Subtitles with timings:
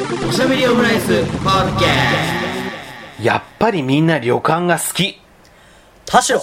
[0.00, 5.20] おしゃべりオムライスポッドキャやっぱりみんな旅館が好き。
[6.06, 6.40] 田代。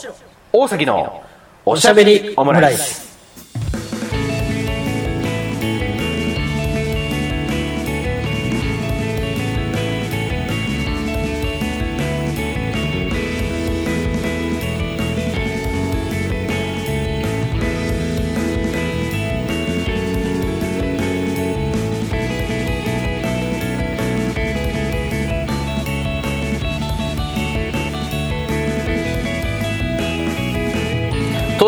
[0.54, 1.24] 大崎の
[1.66, 3.07] おおしゃべりオムライス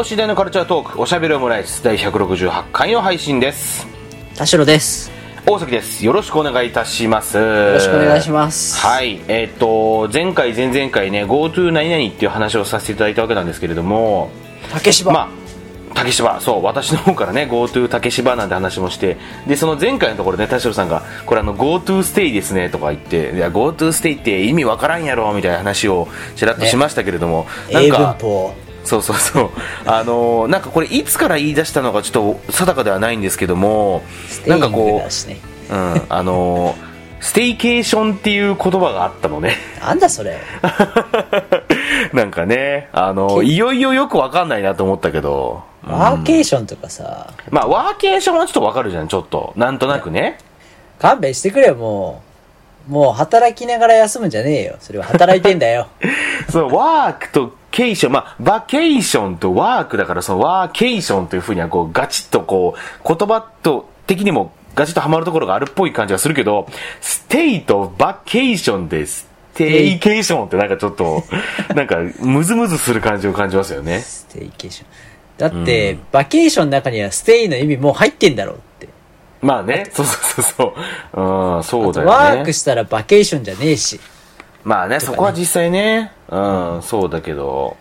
[0.10, 3.86] 市大のカルチャートークおしゃべりオムライス第168回の配信です。
[4.36, 5.12] 田代です。
[5.46, 6.04] 大崎です。
[6.04, 7.38] よろしくお願いいたします。
[7.38, 8.80] よよろしくお願いします。
[8.80, 9.22] はい。
[9.28, 14.32] えーっと前回前々回ね GoTo 何々っていう話をさせていただいたわけなんですけれども
[14.72, 15.30] 竹芝、まあ
[15.94, 16.42] 竹芝。
[16.42, 28.56] そう私の方からね GoTo 竹芝なんて話もしてでその前回のところね田代さんがこれあの GoTo ステイですねとか言っていや GoTo ステイって意味わからんやろみたいな話をちらっとしましたけれども、なん英文か法
[28.90, 29.50] そうそうそう。
[29.86, 32.12] あのーなんかこれいつから言い出したのかちょっ
[32.48, 35.04] と定かではないんですけどもステイングなんかこ
[35.70, 36.90] う、うん、あのー
[37.22, 39.58] ステイケーションっていう言葉があったのね。
[39.82, 40.38] なんだそれ。
[42.14, 45.62] なんかねあのーいよいよよくわかんないなと思ったけど。
[45.86, 47.34] ワーケーションとかさ。
[47.52, 49.54] まあワーケーションはちょっとわかるじゃんちょっと。
[49.56, 50.38] なんとなくね。
[50.98, 52.29] 勘弁してくれよもう
[52.90, 54.76] もう働きながら休むんじゃねえよ。
[54.80, 55.88] それは働いてんだよ。
[56.52, 58.14] そうワークとケーション。
[58.14, 66.68] まあバケーションとワークだからそのワーケーションというふうにはこうガチッとこう言葉と的にもガチッとはまるところがあるっぽい感じがするけど
[67.00, 71.24] ステイとバケーションでステイケーションってなんかちょっと
[71.76, 74.00] なんかムズムズする感じを感じますよね。
[74.00, 74.88] ステイケーション。
[75.38, 78.54] だって、バケーションの中にはステイの意味もう入ってんだろ。
[78.54, 78.60] う
[79.42, 79.90] まあね。
[79.94, 80.74] そうそうそうそ
[81.14, 81.22] う。
[81.22, 82.12] うんそうだよね。
[82.12, 84.00] ワークしたらバケーションじゃねえし。
[84.64, 86.12] まあねそこは実際ね。
[86.30, 86.38] う
[86.78, 87.78] んそうだけど。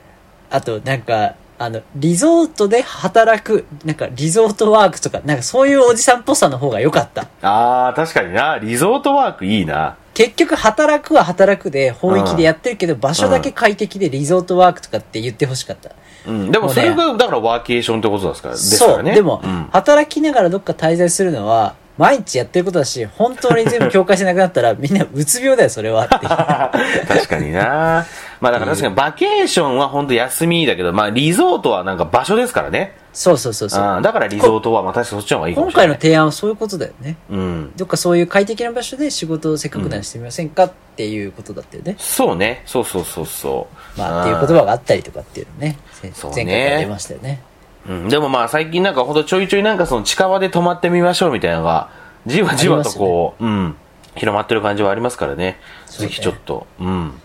[0.51, 7.27] あとなんかあのリゾートで働くなんかリゾートワークとかなんかそういうおじさんっぽさの方が良かった。
[7.42, 8.58] ああ確かにな。
[8.58, 9.97] リゾートワークいいな。
[10.14, 15.91] 結局働くは働くで本域でやってるけど、場所だけ快適でリゾートワークとかって言ってほしかった、
[16.28, 19.68] うん、でもそれがだからワーケーションってことですからですかそう、らねでも、うん。
[19.72, 26.18] 働きながらどっか滞在するのは毎日やってることだし本当に全部境界線なくなったら みんなうつ病だよそれはって
[27.08, 28.06] 確かにな。
[28.40, 32.94] まあだから確かにバケーションは本当休みだけど、まあリゾートはなんか場所ですからね。
[33.18, 35.89] そうそうそうそうだからリゾートはまあ確かにそっちの方がいいかも今しれない。
[35.89, 37.73] 回の提案はそういうことだよねうん。
[37.77, 41.96] どっかそういう快適な場所で仕事をせっかくならしてみませんかっていうことだったよね。
[41.98, 42.62] そうね。
[42.64, 43.98] そうそうそうそう。
[43.98, 47.42] まあ、っていう言葉があったりとかっていうのね、せそうね前回から出ましたよね。
[47.89, 48.08] うん。
[48.08, 51.90] でもまあ最近なんかほんとちょいちょいなんかその近場で泊まってみましょうみたいなのが、
[52.24, 53.74] じわじわとこう、うん。
[54.14, 55.45] 広まってる感じはありますからね。
[55.45, 55.58] ね
[55.89, 57.20] ぜひちょっと、うん。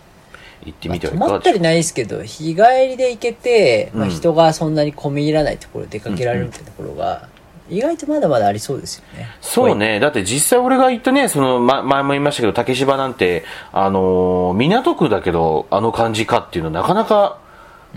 [0.64, 1.32] 行ってみてはい泊かがでしょうか。
[1.34, 7.28] まったりないですけど、日帰りで行けて、まあ、うん人がそんなに込み入らないところ出かけられるみたいなところが、
[7.70, 9.28] 意外とまだまだありそうですよね。
[9.40, 9.98] そうね。
[9.98, 17.38] だって実際俺が行ったね、その、ま、前も言いましたけど、竹芝なんて、あのー港区だけど、あの感じかっていうのはなかなか、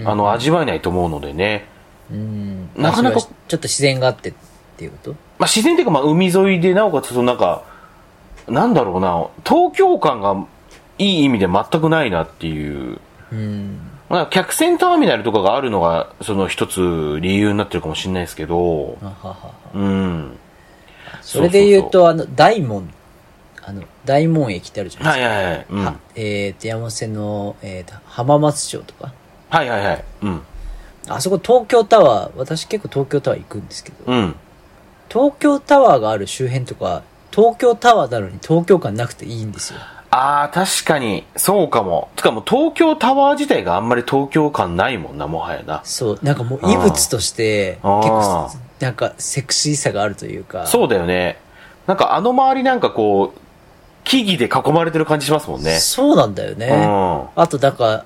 [0.05, 1.66] あの、味わえないと思うのでね。
[2.11, 2.69] うん。
[2.78, 4.34] なかなかまあちょっと自然があってっ
[4.78, 5.11] ていうこと？
[5.11, 7.63] まあ、自然っていうか、まあ、海沿いで、なおかつ、そのなんか、
[8.47, 10.45] なんだろうな、東京感が
[10.97, 13.00] いい意味で全くないなっていう。
[13.31, 13.80] うん。
[14.09, 20.38] まあ、客船ターミナルとかがあるのが、その一つ理由になってるかもしれないですけど、ははははうん。
[21.22, 22.94] それで言うと、あの、大門、
[23.62, 25.35] あの、大門駅ってあるじゃないはいですか。
[25.35, 25.66] はいはい。
[25.69, 25.85] うん。
[25.85, 29.12] はえーと、山手線の、えーと、浜松町とか。
[29.50, 30.03] はいはいはい。
[30.22, 30.41] うん。
[31.09, 34.35] あそこ東京タワー、私結構東京タワー行くんですけど、うん。
[35.09, 39.79] 東京タワーがある周辺とか、東京タワーなのに東京感なくていいんですよ。
[40.17, 42.09] ああ、確かに、そうかも。
[42.16, 45.81] つかもう東京タワー自体があんまり東京感ないもんな、もはやな。
[45.83, 50.66] そう、なんかもう異物として、結構、なんかセクシーさがあるというか。
[50.66, 51.38] そうだよね。
[51.85, 53.39] なんかあの周りなんかこう、
[54.03, 55.78] 木々で囲まれてる感じしますもんね。
[55.79, 56.67] そうなんだよね。
[56.67, 57.41] うん。
[57.41, 58.03] あと、なんか、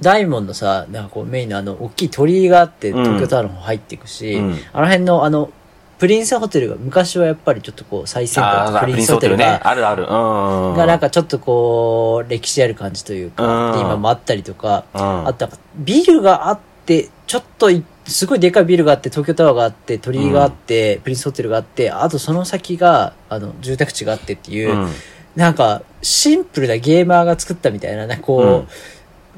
[0.00, 5.50] 大門のさ、なんかこうメインのあの、大きい鳥居があって、うん東京タワーの方入っていくし、うんあの辺のあの、
[6.02, 10.02] プリンスホテルが、昔はやっぱりちょっとこう、最先端のプリンスホテルが、あるある。
[10.02, 10.74] うん。
[10.74, 13.72] がなんかちょっとこう、歴史ある感じというか、うん。
[13.74, 15.28] で今もあったりとか、うん。
[15.28, 24.88] あとなんかビルがあって、ちょっといすごいでかいビルがあって、東京タワーがあって、鳥居があって、プリンスホテルがあって、あとその先が、あの、住宅地があってっていう、うん。
[25.36, 28.68] なんか、シンプルなゲーマーが作ったみたいな、なんかこう、うん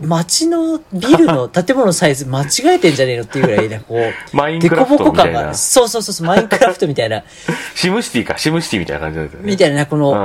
[0.01, 5.55] 街のビルの建物のサイズ間違えてんじゃねえのっていうぐらい、ね、こう、マインクラフトみたいな。
[5.55, 7.23] そうそうそうそう、マインクラフトみたいな、
[7.75, 9.51] シムシティか、シムシティみたいな感じだったよね。
[9.51, 10.19] みたいな、この、うん。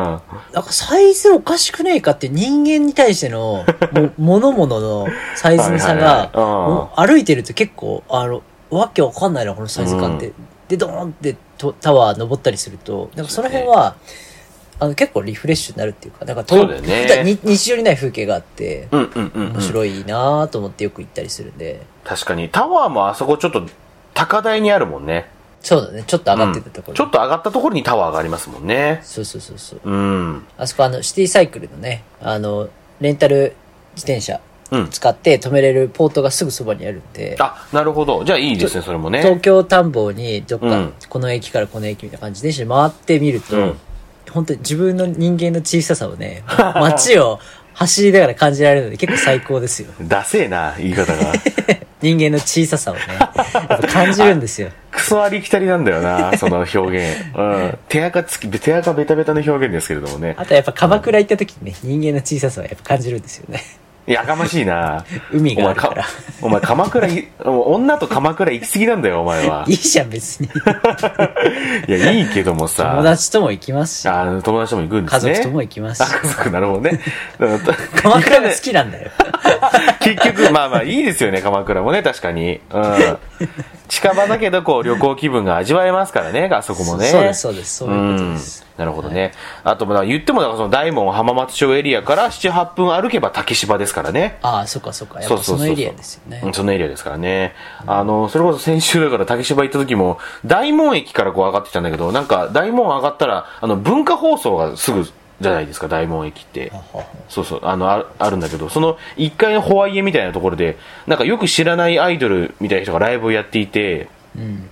[0.53, 6.31] なんかサイズおかしくねえかって人間に対しての、も、 物々のサイズの差が、
[6.95, 10.27] 歩いてると結構、あの、わけわかんないな、このサイズ感って。
[10.27, 10.33] う
[10.69, 13.95] で、ドーンってとタワー登ったりすると、なんかその辺は、
[14.79, 19.51] あの、結構リフレッシュになるっていうか、なんかとそうだよね普段に日常にない風景があって、うんうんうん、うん。
[19.53, 23.65] 面白いなと思ってよく行ったりするんで、確かに、タワーもあそこちょっと
[24.13, 25.29] 高台にあるもんね。
[25.61, 29.01] そうだね、ちょっと上がってたところ、ちょっと上がったところにタワーがありますもんね。
[29.03, 29.79] そうそうそうそう。
[29.83, 30.45] うん。
[30.57, 32.69] あそこあの、シティサイクルのね、あの、
[33.01, 33.55] レンタル
[33.95, 34.39] 自転車
[34.71, 34.89] うん。
[34.89, 38.23] 使って止めれるポートがすぐそばにあるんで、あ、なるほど。
[38.23, 39.21] じゃあいいですね、それもね。
[39.21, 43.79] 東京田んぼにどっか、うんこの駅からこの駅みたいな感じで回ってみると、うん
[44.29, 46.43] 本当に自分の人間の小ささをね、
[46.75, 47.39] 街を
[47.73, 49.89] 走りながら感じられるので結構最高ですよ。
[50.03, 51.33] ダセえな、言い方が。
[52.01, 54.69] 人間の小ささをね、やっぱ感じるんですよ。
[54.89, 57.35] クソありきたりなんだよな、その表現。
[57.35, 57.77] うん。
[57.89, 60.33] 手垢つき、手垢ベタベタの表現ですけれどもね。
[60.37, 63.61] あとやっぱ鎌倉行った時にね、人間の小ささをやっぱ感じるんですよね。
[64.05, 65.05] やかましいな。
[65.31, 66.05] 海があるから
[66.41, 66.73] お前か。
[66.73, 69.65] お前、鎌倉い、女と鎌倉行き過ぎなんだよ、お前は。
[69.69, 70.49] いいじゃん別に。
[71.87, 72.91] いや、いいけどもさ。
[72.95, 75.31] 友達とも行きますし、あの友達とも行くんですね。
[75.31, 76.15] 家族とも行きますあ、し。
[76.15, 76.99] 家族、なるほどね。
[77.39, 77.59] うん
[78.01, 79.11] 鎌倉が好きなんだよ。
[79.99, 82.61] 結局、まあまあいいですよね、鎌倉もね、確かに。
[82.71, 83.17] うん。
[83.89, 87.07] 近場だけど、こう、旅行気分が味わえますからね、あそこもね。
[87.07, 87.75] そうです、そうです。
[87.77, 88.65] そういうことです。
[88.77, 89.33] なるほどね。
[89.63, 94.37] あと、まあ言っても、だからその大門浜松町エリアから7、8分歩けば竹芝ですからね。
[94.41, 95.19] ああ、そっかそっか。
[95.19, 96.41] やっそうそうそうそうぱそのエリアですよね。
[96.43, 97.55] うんそのエリアですからね。
[97.87, 105.05] あの、それこそ先週だから竹芝行った時も、大門駅からこう上がってきたんだけど、なんか大門上がったら、あの、文化放送がすぐ
[105.41, 106.71] じゃないですか、大門駅って。
[107.29, 110.77] そうそう、あの、ああるんだけど、その1階のホワイエみたいなところで、
[111.07, 114.69] なんかよく知らないアイドルみたいな人がライブをやっていて、うん。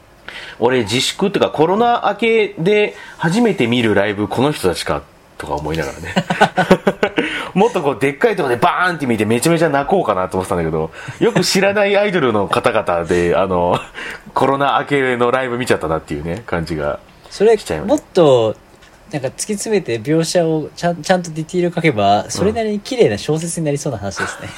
[0.59, 5.03] 俺自粛っていうかコロナ明けで初めて見るライブこの人たちか
[5.37, 6.13] とか思いながらね
[7.53, 13.79] もっとこうでっかいところでバーンって見てめちゃめちゃ泣こうかなと思ってたんだけどよく知らないアイドルの方々であの
[14.33, 16.99] コロナ明けのライブ見ちゃったなっていうね感じが
[17.29, 18.55] それしちゃい、ますもっと、
[19.11, 24.49] なんか突き詰めて描写をちゃんちゃんとディティール書けば、それなりに綺麗な小説になりそうな話ですね。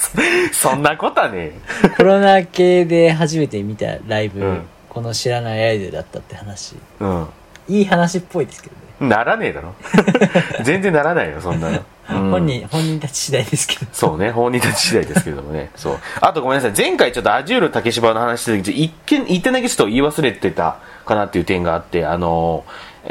[0.52, 1.52] そんなことはね
[1.96, 6.74] コロナ系で初めて見たライブ、うんこの知らないアイドルだったって話。
[6.98, 7.26] うん
[7.68, 8.74] いい話っぽいですけど
[9.06, 9.08] ね。
[9.14, 9.74] ならねえだろ
[10.64, 13.86] 全然ならないよそんなの、うん本人、本人たち次第ですけど。
[13.92, 15.70] そうね、本人たち次第ですけれどもね。
[15.76, 15.98] そう。
[16.22, 20.78] あとごめんなさい、前回ちょっとアジュール竹芝の話してた時、一見、一点だけちょっと言い忘れてた
[21.08, 22.64] かなっていう点があって、あの、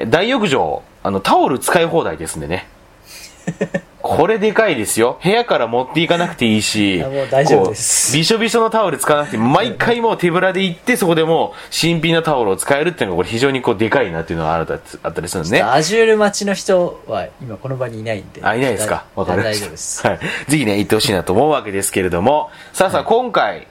[0.08, 2.68] 大浴場、あの、タオル使い放題ですんでね。
[4.02, 5.20] これでかいですよ。
[5.22, 15.62] 部屋から持っていかなくていいし、いやもう大丈夫ですびしょびしょのタオル使わなくて、毎回もう手ぶらで行って、そこでもう新品のタオルを使えるっていうのがこれ非常にこうでかいなっていうのがあったあったりするんでね。
[15.62, 18.40] アジュール町の人は今この場にいないんで。
[18.44, 19.66] あ、いないですかわかりま大した。
[19.66, 20.08] 丈夫です。
[20.08, 20.20] はい。
[20.48, 23.68] ぜひね、行ってほしいなと思うわけですけれども、さあさあ、今回、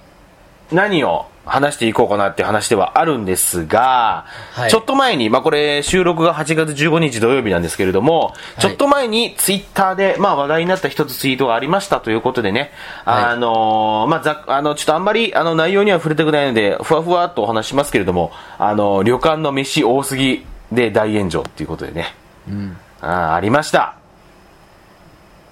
[0.70, 12.72] 何を話していこうかなっていう話ではあるんですが、はいちょっと前に、まあこれ収録が8月15日土曜日なんですけれども、いちょっと前にツイッターで、まあ話題になった一つツイートがありましたということでね、
[13.04, 22.14] はいあのーまあざあの、ちょっとあんまりあの内容には触れたくないので、ふわふわっとお話しますけれども、あの旅館の飯多すぎで大炎上っていうことでね、
[22.48, 22.76] うん。
[23.00, 23.96] あーありました。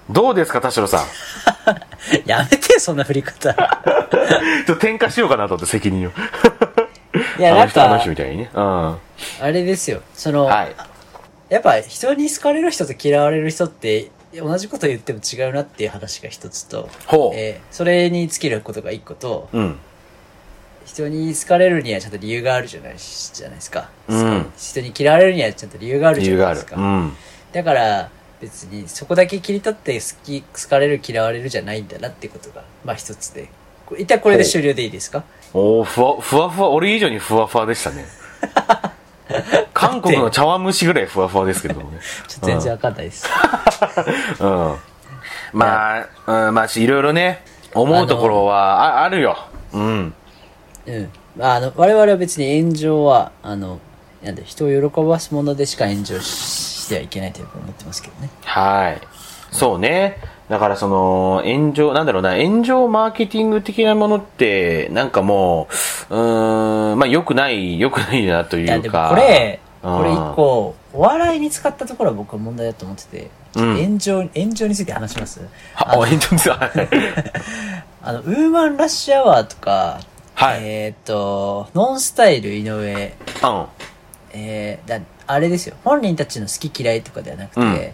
[0.09, 1.05] どうですか、田代さん？
[2.25, 3.53] やめてよ、そんな振り方。
[3.53, 6.11] ちょっと転嫁しようかなと思って、責任を。
[7.39, 8.49] いや、あなんの人、あのか人、みたいにね。
[8.53, 8.81] うん。
[8.91, 8.97] は
[9.41, 10.01] あれですよ。
[10.13, 10.49] その、い。
[11.49, 17.37] やっぱ人に好かれる人と嫌われる人って同じこと言っても違うなっていう話が一つと、ほう。
[17.37, 19.79] えーそれに尽きることが一個と、うん。
[20.85, 26.75] 人に好かれるにはちゃんと理由があるじゃないしじゃないですか、うん人に嫌われるにはちゃんと理由がある理由があるじゃないです。
[26.75, 27.17] か、うん。
[27.53, 28.09] だから
[28.45, 33.49] 別にそこだけ切り取って好き好かれる嫌われるじゃないんだなってことがまあ一つで
[33.87, 35.23] こ一旦これで終了でいいですか？
[35.53, 38.05] おーふわ、ふわふわ、俺以上にふわふわでしたね。
[39.73, 41.99] 韓国の茶碗蒸しぐらいふわふわですけどもね。
[42.27, 43.27] ちょっと全然わかんないです、
[44.39, 44.75] うん。
[45.53, 49.37] まあ、うん、まあ、いろいろね、思うところは、ああるよ。
[49.73, 50.13] うん。
[50.85, 51.09] うん。
[51.37, 53.79] まあ、あの、我々は別に炎上は、あの、
[54.23, 58.29] なんで、人を喜ばすものでしか炎上ししてはいけないという思ってますけどね。
[58.43, 59.01] はい。
[59.51, 60.17] そうね。
[60.49, 65.67] だからその、炎上、なんだろうな、炎上マーケティング的なものって、なんかも
[66.09, 69.09] う、うーん、まあ良くない、良くないなというか。
[69.09, 75.41] これ、これ一個、お笑いに使ったところは僕は問題だと思ってて、うん炎上、炎上について話します？
[75.75, 76.55] あ、あ、炎上ですよ。
[76.59, 76.71] はい
[78.03, 79.99] あの、ウーマンラッシュアワーとか、
[80.35, 83.65] はいえーっと、ノンスタイル井上、うん。
[84.33, 85.75] えー、だあれですよ。
[85.83, 87.93] 本人たちの好き嫌いとかではなくて、うんえ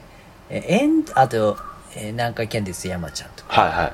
[0.50, 1.57] ーエンあと、
[1.95, 3.93] えー、南海キャンディーズ山ちゃんとかはいはい。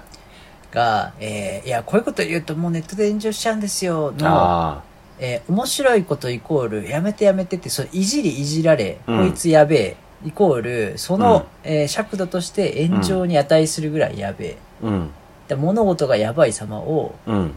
[0.74, 4.82] が、えーいや、こういうこと言うともうネットで炎上しちゃうんですよ、の、あ
[5.20, 14.58] えー面白いことイコール、やめてやめてって、それいじりいじられ、うんこいつやべえ、イコール、その、うんえー尺度として炎上に値するぐらいやべえ。
[14.84, 14.88] あ。
[14.88, 15.10] うん。
[15.48, 17.56] で物事がやばい様を、うん。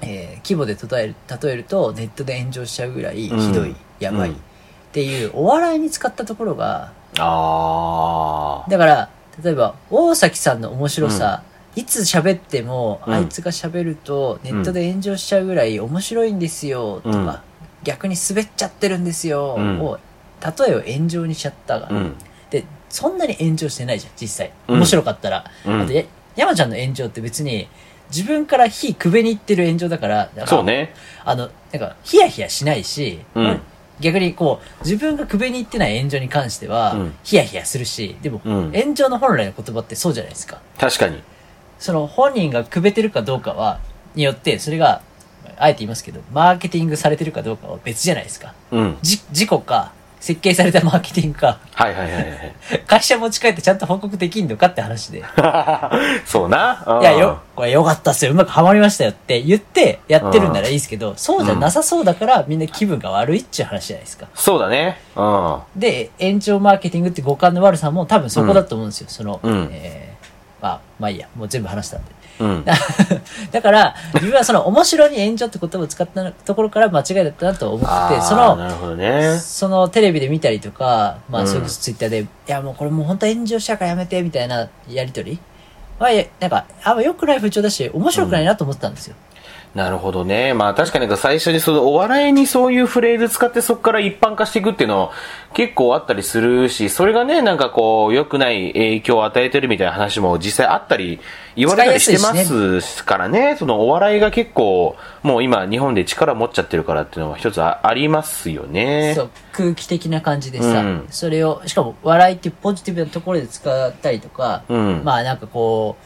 [0.00, 4.36] えー規模で例える例えるとネットで炎上しちゃうぐらいひうんどい、やばい、うん
[4.88, 8.70] っていうお笑いに使ったところがああ。
[8.70, 9.10] だから
[9.42, 11.42] 例えば大崎さんの面白さ、
[11.76, 13.14] いつ喋っても、うん。
[13.14, 17.36] あいつが喋るとネットで炎上しちゃうぐらい面白いんですよとか、うん。
[17.84, 19.80] 逆に滑っちゃってるんですよ、うん。
[19.80, 19.98] を
[20.40, 22.14] 例えを炎上にしちゃったが、うん。
[22.50, 24.52] でそんなに炎上してないじゃん実際。
[24.68, 24.76] うん。
[24.76, 25.80] 面白かったら、うん。
[25.82, 26.04] あとや
[26.34, 27.68] 山ちゃんの炎上って別に
[28.10, 30.94] 自分から火くべに行ってる炎上だからだからそうね。
[31.24, 33.60] あの、なんか、ヒヤヒヤしないし、うん
[34.00, 40.60] 逆にこう、自分がくべに行ってない炎上に関しては、うんヒヤヒヤするし、でも、うん炎上の本来の言葉ってそうじゃないですか。
[40.78, 41.22] 確かに。
[41.78, 43.80] その本人がくべてるかどうかは、
[44.14, 45.02] によって、それが、
[45.60, 48.54] あえて言いますけど、マーケティングされてるかどうかは別じゃないですか。
[48.70, 48.98] うん。
[49.02, 52.54] じ、事故か、設計されたマーケティングか、はいはいはいはい。
[52.86, 55.18] 会社持ち帰ってちゃんと報告できんのかって話で。
[55.18, 55.22] い
[56.26, 56.84] そうな。
[56.86, 64.26] うんや、よ、これよかったっすよ、うまくハマりましたよって言ってやってるんならいいですけど、そうじゃなさそうだからみんな気分が悪いっちゅう話じゃないですか。
[64.34, 65.00] そうだね。
[65.16, 65.58] うん。
[65.76, 69.06] で、延長マーケティングって五感の悪さも多分そこだと思うんですよ。
[69.08, 70.07] その、うんえー、ま
[70.60, 72.18] あ、まあいいや、もう全部話したんで。
[72.40, 72.64] うん。
[73.50, 79.38] だから、自分はその面白に炎上って言葉を使ったところから間違いだったなと思ってその、ね。
[79.38, 85.38] そのテレビで見たりとか、まあ、うんそれこそツイッターで、いやもうこれもう本当炎上しちゃうからやめて、みたいなやりとり
[85.98, 86.10] は、
[86.40, 89.16] なんか、あんま良くない風潮だし、面白くないなと思ってたんですよ。
[89.78, 90.54] なるほどね。
[90.54, 95.12] まあ確かに最初にそのお笑いにそういうフレーズ使ってそこから一般化していくっていうの
[95.54, 101.20] 結構あったりするし、それがね、なんかこう良くない影響を与えてるみたいな話も実際あったり
[101.54, 103.54] 言われたりしてますすからね。
[103.56, 109.12] そのお笑いが結構もう今日本で力持っちゃってるからっていうのは一つあありますよね。
[109.14, 116.04] そう、空気的な感じでさ、うんそれを、しかも笑いっていうポジティブなところで使ったりとか、うんまあなんかこう、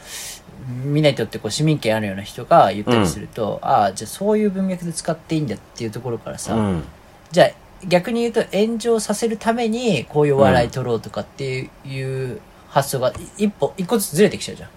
[0.67, 6.83] みんなにとってこう市民権あるような人が言ったりすると、ああ、じゃあそういう文脈で使っていいんだっていうところからさ、うん。
[7.31, 7.49] じゃあ
[7.87, 12.39] 逆に言うと炎上させるためにこういう笑い取ろうとかっていう
[12.69, 14.69] 発想が一歩、一個ずつずれてきちゃうじゃん。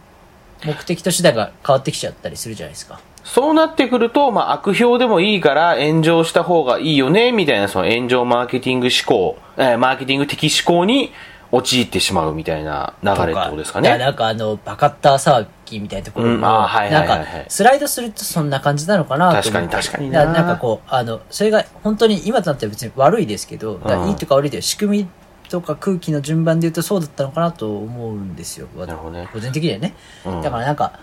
[0.65, 3.01] 目的と手段が変わってきちゃったりするじゃないですか。
[3.25, 11.13] そうなってくると、まあ、悪評でもいいから炎上した方がいいよね、みたいなその炎上マーケティング思考、えーマーケティング的思考に
[11.51, 14.05] 陥ってしまうみたいな流れってことですかいや、ね。
[14.05, 17.09] なんかあの、バカッター騒ぎみたいなところも、うんあーはいはいはい。
[17.09, 19.51] はいなんか、スライドするとそんな感じなのかなと思って。
[19.51, 20.21] 確かに確かにな。
[20.21, 25.09] だらなんかこう、あの、それが本当に今となっては別に悪いですけど、だいいとか悪いという仕組み
[25.49, 28.69] とか空気の順番で言うとそうだったのかなと思うんですよ。
[28.77, 29.29] なるほどね。
[29.33, 29.95] 個人的にはね。
[30.25, 30.43] うん。
[30.43, 30.99] だからなんか、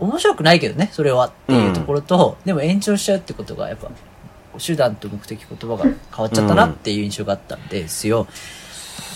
[0.00, 3.90] お面白くないけどね、それはっていうところと、でも延長しちゃうってことがやっぱ、
[4.58, 8.26] 手段と目的言葉が変わっちゃったなっていう印象があったんですよ。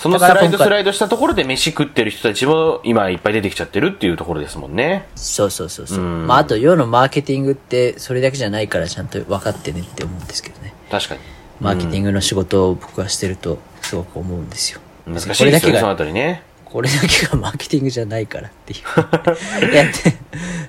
[0.03, 5.07] そのスライドスライドしたところで飯食ってる人たちも今いっぱい出てきちゃってるっていうところですもんね。
[5.15, 5.99] そうそうそうそう。
[5.99, 10.75] うんまあ、あと、世のマーケティングって、それだけじゃないからちゃんと分かってねって思うんですけどね。
[10.91, 11.21] 確かに。
[11.61, 14.81] マーケティングの仕事を僕はしてると、すごく思うんですよ。
[15.07, 16.43] 難しこいですよね、そのあたりね。
[16.65, 18.81] これだけがマーケティングじゃないからっていう。
[19.75, 20.17] やって、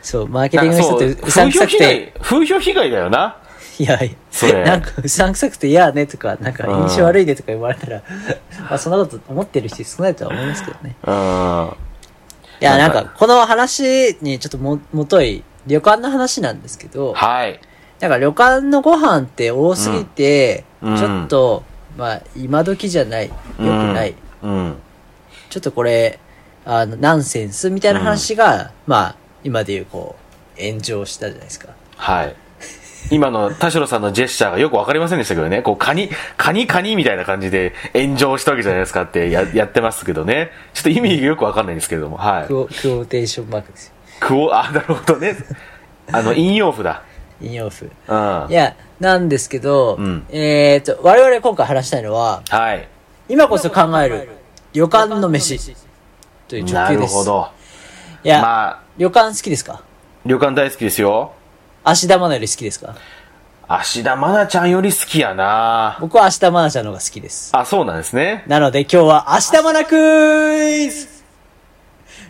[0.01, 3.37] そう、マーケティングの人ってうさんくさく風評被て、害、風評被害だよな。
[3.79, 8.03] いやいそれや、なんかうさんくさくて嫌ねとか、なんか印象悪いねとか言われたら、
[8.69, 10.95] まあそんなこと思ってる人少ないとは思いますけどね。
[11.03, 11.75] うん。
[12.61, 17.59] いや、なんかか、この話にちょっとも、もとい、旅館の話なんですけど、はい。
[17.99, 21.63] なんか旅館のご飯って多すぎて、うんちょっと、
[21.97, 24.75] まあ、今時じゃない、良くない、うん。
[25.49, 26.19] ちょっとこれ、
[26.65, 30.15] あの、ナンセンスみたいな話が、まあ、今でいうこ
[30.57, 31.69] う、炎上したじゃないですか。
[31.95, 32.35] はい。
[33.11, 40.51] 今の田代さんのジェスチャーがよくわかりませんでしたけどね、こう、カニ、カニカニみたいな感じで炎上したわけじゃないですかってややってますけどね。
[40.73, 42.47] ちょっと意味がよくわかんないんですけれども、はい。
[42.47, 43.93] クオ、クオーテーションマークですよ。
[44.19, 45.35] クオ、あ、なるほどね。
[46.11, 47.03] あの、引用符だ。
[47.41, 47.91] 引用符。
[48.07, 48.47] うん。
[48.49, 52.87] いや、なんですけど、うんえっ、と、我々今回話したいのは、はい。
[53.29, 54.29] 今こそ考える、
[54.73, 55.59] 旅館の飯、
[56.47, 57.13] というな直球です。
[57.13, 57.47] るほど。
[58.23, 59.81] いや、まあ、旅館好きですか？
[60.25, 61.33] 旅館大好きですよ。
[61.83, 62.95] 芦田愛菜より好きですか？
[63.67, 67.51] 芦田愛菜ちゃんより好きやな僕は明日愛菜ちゃんの方が好きです。
[67.55, 68.43] あ、そうなんですね。
[68.47, 71.07] なので今日は明日愛菜クイズ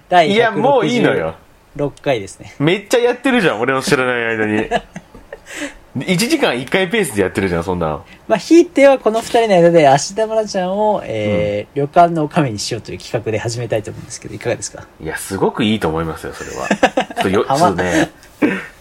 [0.09, 1.35] 第いや、もういいのよ。
[1.75, 2.53] 6回ですね。
[2.59, 4.69] めっちゃやってるじゃん、俺の知らない間に。
[6.05, 8.05] 1時間1回ペースでやってるじゃん、そんなの。
[8.27, 14.85] まあ、ひいてはこの二人の間で、芦田愛菜ちゃんを、えー旅館の女将にしようという企画で始めたいと思うんですけど、いかがですか？
[15.01, 16.67] いや、すごくいいと思いますよ、それは。
[16.67, 18.11] ちょっとよ、はまそうね。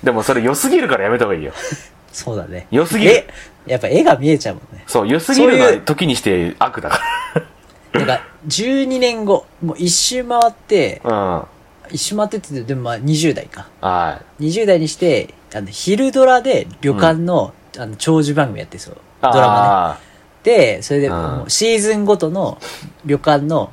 [0.02, 1.52] でもそれ良すぎるからやめた方がいいよ。
[2.12, 2.66] そうだね。
[2.70, 3.26] 良すぎるえ
[3.66, 4.84] やっぱ絵が見えちゃうもんね。
[4.86, 7.00] そう、良すぎるのはそういう時にして悪だか
[7.94, 11.10] なんか、12年後、もう一周回って、ら。
[11.12, 11.42] うん。
[11.90, 13.68] 一周回ってってでもまあ20代か。
[13.80, 14.44] はい。
[14.44, 18.96] 20代にして、あの、昼ドラで旅館の、あの、長寿番組やってそう。
[19.22, 19.40] ドラマね。
[19.48, 19.98] あ
[20.42, 21.08] で、それで、
[21.48, 22.58] シーズンごとの
[23.04, 23.70] 旅館の。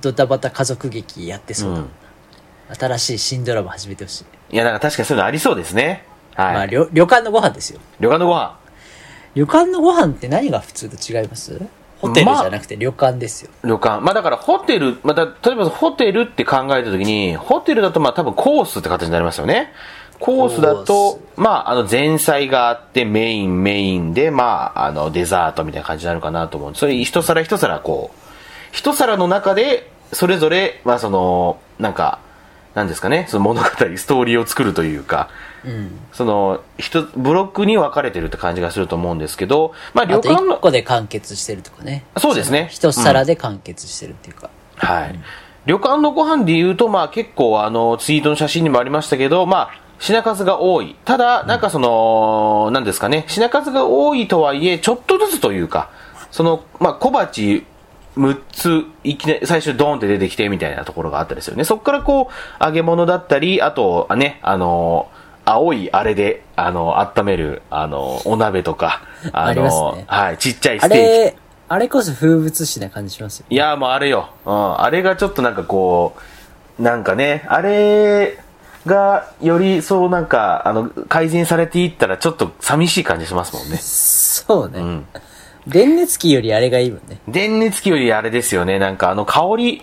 [0.00, 1.90] ドタバタ家族劇やってそうだ、うん。
[2.74, 4.54] 新しい新ドラマ始めてほしい。
[4.54, 6.04] いや、なんか確かにそういうのありそうですね。
[6.34, 6.54] はい。
[6.54, 7.80] まあ、旅旅館のご飯ですよ。
[7.98, 8.58] 旅館のご飯。
[9.34, 11.60] 旅館のご飯って何が普通と違います？
[11.98, 13.50] ホテルじゃなくて旅館ですよ。
[13.62, 14.00] 旅館。
[14.00, 19.72] まあだからホテル、また、例えばホテルって考えたときに、ホテルだとまあ多分コースって形になりますよね。
[20.18, 28.18] コースだコとー、まああの前菜があってメインメインで、まああのデザートみたいな感じになるかなと思うんでそれ一皿一皿こう、
[28.72, 32.18] 一皿の中で、それぞれ、まあその、なんか、
[32.74, 35.28] なんですかね、その物語、ストーリーを作るというか、
[35.64, 35.98] うん。
[36.12, 42.04] その、一つ、ブロックに分かれてるって感じがすると思うんですけど、まあ旅館の1、個で完結してるとかね。
[42.18, 44.50] そうですね一皿で完結してるっていうか。
[44.76, 45.18] はい。
[45.66, 50.96] 旅館のご飯で言うと、まあ結構あの、ツイートの写真にもありましたけど、まあ、品数が多い。
[51.04, 55.90] ただ、なんかその、なんですかね、品数が多いとはいえ、ちょっとずつというか、
[56.30, 57.66] その、まあ小鉢
[58.16, 61.64] 6つ、いきなり最初ドーンって出てきてみたいなところがあったりするね。
[61.64, 65.08] そこからこう、揚げ物だったり、あと、あね、あの、
[65.44, 69.02] 青いあれで、あの、温める、あの、お鍋とか、
[69.32, 71.34] あの、あねはい、ちっちゃいあステーキ。
[71.34, 71.36] れ、
[71.68, 73.46] あれこそ風物詩な感じしますよ。
[73.48, 74.30] いや、もうあれよ。
[74.44, 74.80] うん。
[74.80, 76.16] あれがちょっとなんかこ
[76.78, 78.38] う、なんかね、あれ
[78.86, 83.76] がよりそうなんか、あの、改善されていったらちょっと寂しい感じしますもんね。
[83.76, 84.80] そうね。
[84.80, 85.06] うん。
[85.66, 87.18] 電熱器よりあれがいいもんね。
[87.28, 88.78] 電熱器よりあれですよね。
[88.78, 89.82] なんかあの香り、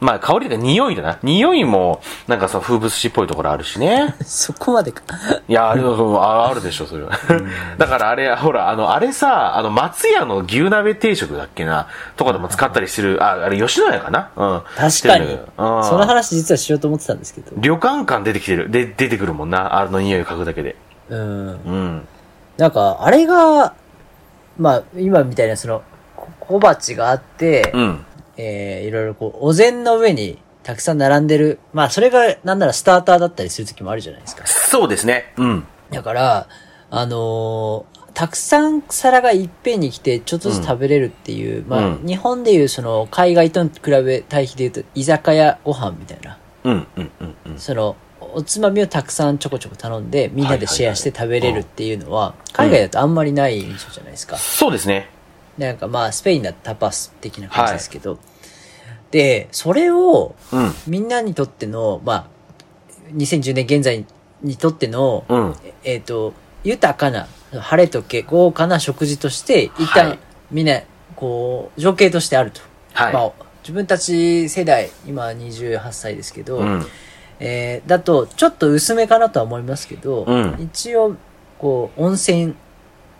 [0.00, 1.18] まあ香りというか匂いだな。
[1.24, 4.14] 匂いも、なんかその風物詩っぽいところあるしね。
[4.24, 5.02] そこまでか。
[5.48, 7.10] いや、あれああるでしょ、それは。
[7.78, 14.30] だからあれ、ほら、あの、あれさ、あの、松屋の牛鍋定食だっけな、とかでも使ったりしてる、あ、あれ、吉野家かな？
[14.36, 14.62] うん。
[14.76, 15.32] 確かに。
[15.32, 15.38] うん
[15.84, 17.50] その話実はしようと思ってたんですけど。
[17.56, 18.70] 旅館感出てきてる。
[18.70, 19.80] で、出てくるもんな。
[19.80, 20.76] あの匂い嗅ぐだけで。
[21.08, 21.20] うん。
[21.20, 22.08] うん。
[22.56, 23.72] なんか、あれが、
[24.58, 25.82] まあ、今みたいなその、
[26.16, 28.04] こ小鉢があって、うん。
[28.36, 31.58] えー、いろいろこう、お膳の上にたくさん並んでる。
[31.72, 34.46] まあ、それが、なんならスターターだったりする時もあるじゃないですか。
[34.46, 35.32] そうですね。
[35.36, 35.66] うん。
[35.90, 36.48] だから、
[36.90, 46.36] あのーたくさん皿がいっぺんに来て、ちょっとずつ食べれるっていう、まあ、うん日本でいうその、海外と比べ、対比で言うと、居酒屋ご飯みたいな。
[46.64, 47.58] うん、うん、うん、うん。
[47.60, 47.94] その、
[48.38, 54.36] おつまみをたくさんちょこちょこ頼んで、みんなでシェアして食べれるっていうのは、海外だとあんまりない印象じゃないですか。
[54.36, 55.10] そうですね。
[55.58, 58.16] なんかまあ、スペインだとタパス的な感じですけど。
[59.10, 60.72] で、それを、うん。
[60.86, 62.26] みんなにとっての、まあ、
[63.12, 64.06] 2010年現在
[64.44, 65.56] にとっての、うん。
[65.82, 67.26] えっ、と、豊かな、
[67.60, 70.18] 晴れとけ、豪華な食事として、一旦、はい
[70.52, 70.80] みんな、
[71.16, 72.60] こう、情景としてあると。
[72.94, 73.12] はい。
[73.12, 76.86] まあ、自分たち世代、今28歳ですけど、うん。
[77.40, 81.16] えーだと、ちょっと薄めかなとは思いますけど、うん一応、
[81.58, 82.54] こう、温泉、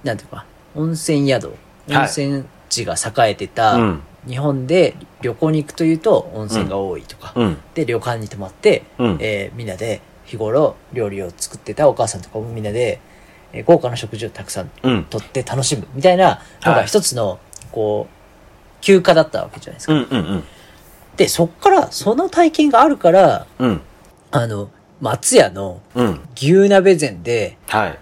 [0.05, 1.57] なんていうか、温泉宿、はい
[1.97, 4.03] 温泉地が栄えてた、うん。
[4.27, 7.57] 日本で旅行に行くというと温泉が多いとか、うん。
[7.75, 13.01] で、旅館に泊まって、うんえーみんなで日頃料理を作ってたお母さんとかもみんなで、
[13.55, 15.05] えー豪華な食事をたくさんうん。
[15.05, 17.39] とって楽しむみたいなのがはい一つの、
[17.73, 19.93] こう、休暇だったわけじゃないですか。
[19.95, 20.01] うん。
[20.03, 20.45] うん。
[21.17, 23.81] で、そっから、その体験があるから、うん。
[24.31, 26.21] あの、松屋のうん。
[26.37, 27.99] 牛鍋膳で、はい。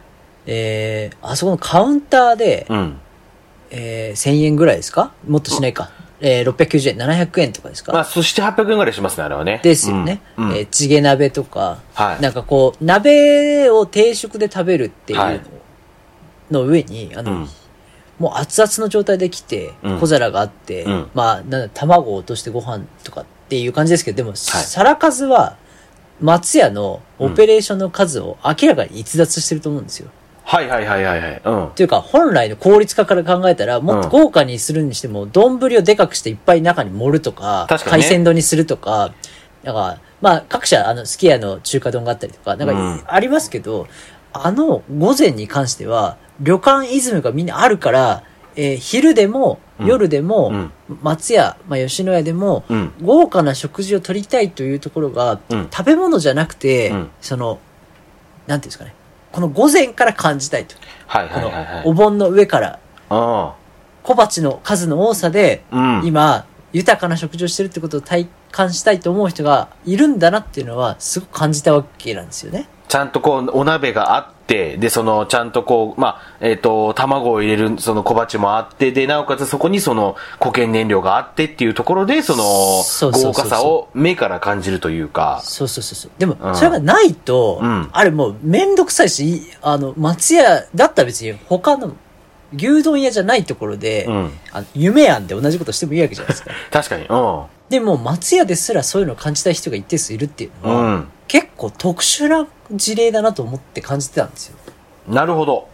[0.47, 2.99] えー、あそこのカウンターで、うん。
[3.71, 5.13] えー、1000円ぐらいですか？
[5.27, 5.91] もっとしないか。
[6.21, 9.61] えー、690円、700円とかですか、まあ、そして800円ぐらいしますね、あれはね。
[9.63, 10.23] ですよね。
[10.39, 10.49] うん。
[10.51, 15.41] うんえーチゲ鍋とか、はいなんかこう、鍋を定食で食べるっていうの,、はい
[16.51, 17.49] の上に、あの、うん
[18.19, 25.59] もう熱々の状態で来て、うん小皿があって、うんまあ、なんだ卵を落としてご飯とかっていう感じですけど、でも、皿数は、
[26.21, 30.09] 松屋のオペレーションの数を明らかに逸脱してると思うんですよ。
[30.47, 31.43] はいはいはいはいはい。
[31.45, 31.71] うん。
[31.75, 39.13] というか、本来の効率化から考えたら、もっと豪華にするにしても、丼をでかくしていっぱい中に盛るとか、確かにね海鮮丼にするとか、
[39.65, 43.89] なんか、まあ、各社、あの、すき家の中華丼があったりとか、なんうんか、ありますけど、
[44.33, 48.23] あの、午前に関しては、旅館イズムがみんなあるから、
[48.57, 52.93] えー昼でも、うん夜でも、うん松屋、まあ、吉野家でも、うん。
[53.03, 57.59] 豪華な食事を取りたいというところが、うん食べ物じゃなくて、うんその、
[58.47, 58.95] なんていうんですかね。
[59.33, 60.75] この午前から感じたいと。
[61.07, 61.83] はいこのはいはいはい。
[61.85, 62.79] お盆の上から、
[63.11, 63.55] あ
[64.03, 65.77] 小鉢の数の多さで、あ。
[65.77, 66.07] うん。
[66.07, 72.69] 今、豊かな食事をしてるってことを体感したいと思う人がいるんだなっていうのは、すごく感じたわけなんですよね。
[72.87, 82.43] ちゃんとこう、お鍋があって、で、その、ちゃんとこう、まあ、えっ、と、卵を入れる、その小鉢もあって、で、なおかつそこにその、固形燃料があってっていうところで、その、
[82.83, 86.11] そうそうそうそう豪華さを目から感じるというか、そうそうそうそう。
[86.19, 91.97] でもう、んそれがないと、うんあれもうめんどくさいし、いあの、松屋だったら別に他の
[92.57, 96.51] 牛丼屋じゃないところで、うんあの夢案で同じことしてもいいわけじゃないですか。
[96.71, 97.43] 確かに、うん。
[97.69, 101.09] でも、松屋ですらそういうのを感じたい人が一定数いるっていうのは、うん。
[101.29, 104.57] 結構特殊な事例だなと思って感じてたんですよ。
[105.09, 105.69] なるほど。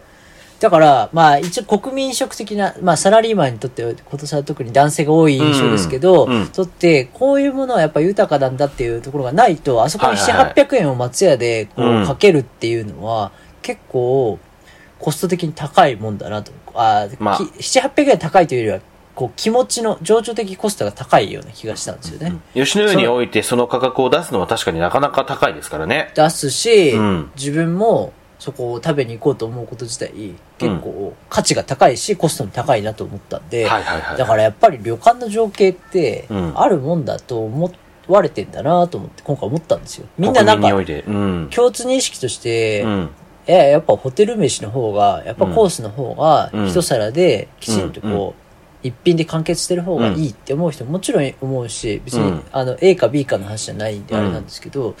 [0.59, 14.39] だから、まあ一応国民食的な、まあサラリーマンにとっては今年は特に男性が多い印象ですけど、うんうんとってこういうものはやっぱ豊かなんだっていうところがないと、あそこに7、はいはいはい800円を松屋でこうんうかけるっていうのは結構
[15.03, 16.53] コスト的に高いもんだなと。
[16.73, 18.79] あ、まあき7、800円高いというよりは、
[19.15, 22.37] こう気持ちの情緒的コストが高いような気がしたんですよね。
[22.53, 26.11] 吉野家においてその価格を出すのは確かになかなか高いですからね。
[26.15, 34.17] 出すし、うん自分もそこを食べに行こうと思うこと自体結構価値が高いしコストも高いなと思ったんで、はいはいはい。
[34.17, 37.71] だからやっぱり旅館の情景ってうんあるもんだと思
[38.07, 40.07] われてんだなと思って今回思ったんですよ。
[40.17, 40.69] みんななんか。
[40.69, 42.85] 共通認識として、
[43.47, 43.53] うん。
[43.53, 48.35] えやっぱホテル飯の方が、やっぱコースの方がうん一皿できちんとこ
[48.83, 54.95] う、一品で完結してる方がいいって思う人ももちろん思うし、別に、うんあの A か B かの話じゃないんであれなんですけど、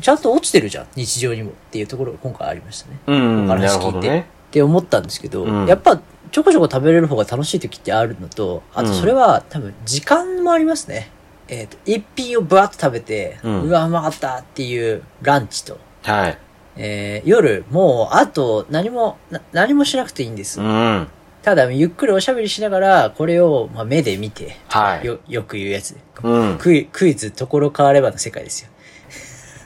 [0.00, 2.98] ちゃんと落ちてるじゃん、日常にもっていうところが今回ありましたね。
[3.06, 3.46] うん。
[3.46, 4.26] 話聞いてね。
[4.48, 6.00] って思ったんですけど、うんやっぱ
[6.32, 11.10] ちょこちょこ食べれる方が楽しい時ってあるのと、あとそれは多分時間もありますね。
[11.48, 16.38] えっ、と、一品をブワッと食べて、ううんわ、うまかったっていうランチと、はい。
[16.76, 20.60] えー夜、もう、あと、何も、な何もしなくていいんです。
[20.60, 21.08] うん。
[21.42, 26.00] ただ、ゆっくりおしゃべりしながら、これを、まあ、目で見て、はいよ、よく言うやつで。
[26.22, 26.58] うん。
[26.58, 28.70] クイクイズ、ところ変わればの世界ですよ。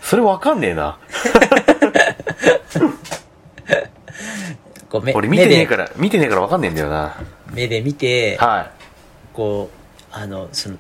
[0.03, 0.99] それわかんねえな。
[4.91, 7.17] こう目俺見てねえから、見てねえからわかんねえんだよな。
[7.53, 8.71] 目で見て、は
[9.33, 9.77] こう、
[10.13, 10.77] あの、その、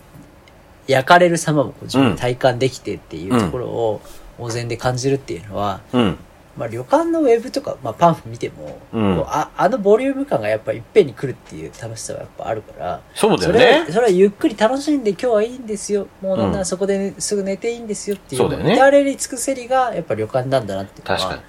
[0.86, 4.00] 焼かれる様も自分体感できてっていうところを、
[4.40, 5.96] お膳で感じるっていうのは、い。
[5.96, 6.18] うん。
[6.56, 13.92] まあ、旅館のウェブとか、まあ、パンフ見ても、うんああのボリューム感がやっぱいっぺんに来るっていう楽しさがやっぱあるから、そうだよそれはね。
[13.92, 16.08] それはゆっくり楽しんで今日はいいんですよ。
[16.20, 21.42] もうなんなそこで、ねすぐ寝ていいんですよっていう、そうだよね至れり尽くせりがやっぱ旅館なんだなっていうのは。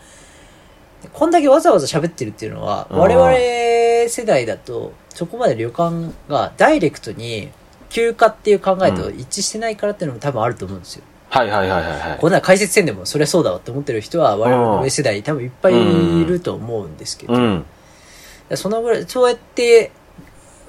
[1.11, 3.31] こんだけわざわざ喋ってるっていうのは、うん我々
[4.07, 7.49] 世代だと、そこまで旅館がダイレクトに
[7.89, 11.03] 休暇っていう考えと一致してないからっていうのも多分あると思うんですよ。
[11.33, 12.17] はいはいはいはいはい。
[12.19, 15.73] こんな解説戦でもそりゃそうだわって思ってる人は我々の上世代多分いっぱい
[16.21, 17.65] いると思うんですけど、うん。
[18.53, 19.91] そのぐらい、そうやって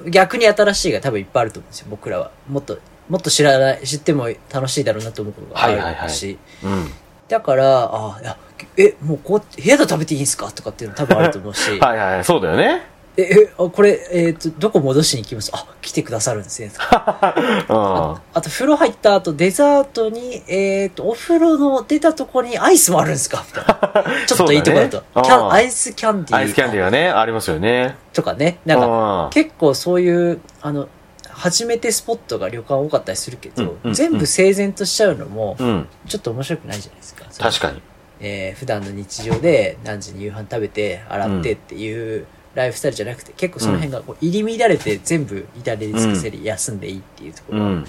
[0.08, 2.30] 逆に新しいが多分いっぱいあると思うんですよ、僕らは。
[2.48, 5.76] もっと、もっと知らない、知っても楽しいだろうなと思うことがあるし。
[5.76, 6.92] はいはいはいうん。
[7.28, 8.36] だから、あいや、
[8.76, 10.52] え、もうこう、部屋で食べていいんすか？
[10.52, 11.70] とかっていうの多分あると思うし。
[11.80, 12.24] はいはいはい。
[12.24, 12.86] そうだよね。
[13.16, 15.50] え、え、あこれ、えっ、と、どこ戻しに行きます？
[15.54, 16.70] あ、来てくださるんですね。
[16.70, 17.34] とか
[17.68, 17.76] うん。
[17.76, 23.44] あと、風呂入った後、デザートに、えっ、と、お風呂の出たところにアイスもあるんですか？
[23.46, 24.24] みたいな。
[24.26, 24.96] ちょっといいとこだと。
[24.96, 26.36] だねキャアイスキャンディー。
[26.38, 27.96] アイスキャンディーがね、ありますよね。
[28.14, 28.58] とかね。
[28.64, 30.88] なんか、か結構そういう、あの、
[31.28, 35.86] 初めてスポットが旅館多かったりするけど、うんうん全部整然としちゃうのも、うん。
[36.08, 37.26] ちょっと面白くないじゃないですか。
[37.38, 37.82] 確かに。
[38.20, 47.86] えー普段の日常で何時に夕飯食べて洗ってっていうライフスタイルじゃなくて、結構その辺がこう入り乱れて全部至れり尽くせり休んでいいっていうところ、うん。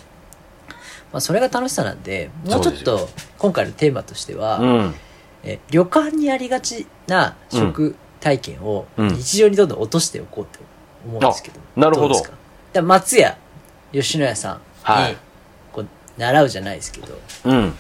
[1.12, 4.96] まあそれが楽しさなんでもうちょっと今回のテーマとしては、うん。
[5.44, 9.10] えー旅館にありがちな食体験をうん。
[9.10, 10.60] 日常にどんどん落としておこうと
[11.06, 12.08] 思うんですけど、あなるほど。
[12.08, 12.30] うですか？
[12.30, 12.40] だか
[12.76, 13.38] ら松屋
[13.92, 15.18] 吉野家さんに、はい。
[15.72, 17.20] こう習うじゃないですけど。
[17.46, 17.74] うん。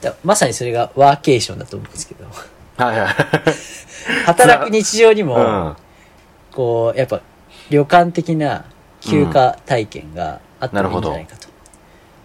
[0.00, 2.24] だまさにそれがワーケーションだと思うんですけど
[2.84, 3.08] はいはい。
[4.26, 5.76] 働く日常にも、うん。
[6.52, 7.20] こう、やっぱ、
[7.70, 8.64] 旅館的な
[9.00, 11.48] 休暇体験があったらいいんじゃないかと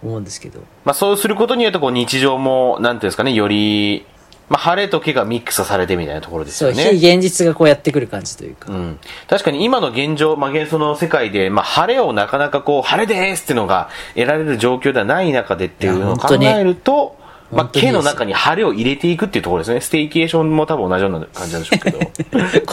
[0.02, 0.60] 思うんですけど。
[0.84, 4.06] まあそうすることによってこう日常も、なんていうんですかね、より、
[4.48, 6.96] まあ晴れと毛がミックスされてみたいなところですそう、よね。
[6.96, 8.72] 非現実がこうやってくる感じというか。
[8.72, 17.15] うん、確かに今の現状、まあ、幻想の世界で、まあ、晴れをなかなかこう、晴れですっていうのが得られる状況ではない中でっていうのを考えると、
[17.52, 19.80] まあ、毛の中に晴れを入れていくっていうところですね。
[19.80, 21.98] ステーキエーションも多分同じような感じなんでしょうけど。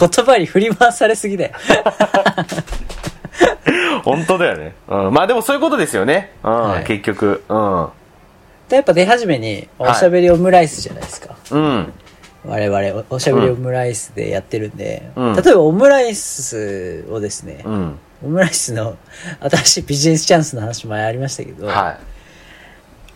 [0.08, 1.52] 言葉に振り回されすぎだよ。
[4.04, 4.74] 本当だよね。
[4.88, 5.14] うん。
[5.14, 6.32] まあでもそういうことですよね。
[6.42, 7.44] うん、はい結局。
[7.48, 7.88] うん。
[8.68, 11.36] でやっぱ出始めに、おしゃべりオムライスじゃないですか。
[11.50, 11.92] うん。
[12.44, 17.98] 我々お、おしゃべりオムライスでやってるんで、うん例えばオムライスをですね、うん。
[18.24, 18.96] オムライスの
[19.40, 22.13] 新しいビジネスチャンスの話前ありましたけど、はい。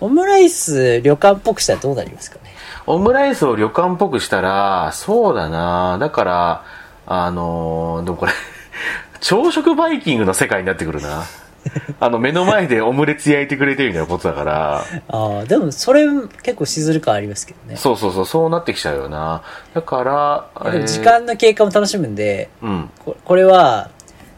[0.01, 2.53] オムライス旅館っぽくしたらどうなりますかね？
[2.87, 6.65] オムライスを旅館っぽくしたら、そうだなだから、
[7.07, 8.33] あのーでもこれ、
[9.21, 11.25] 朝食バイキングの世界になってくるな。
[12.01, 16.07] あの、目の前でオムレツ焼いてくれてるみたいなことだから、ああ、でもそれ
[16.43, 17.77] 結構しずる感ありますけどね。
[17.77, 19.43] そうそうそう、そうなってきちゃうよな。
[19.75, 23.91] だから、時えー間の経過も楽しむんで、うん、ここれは、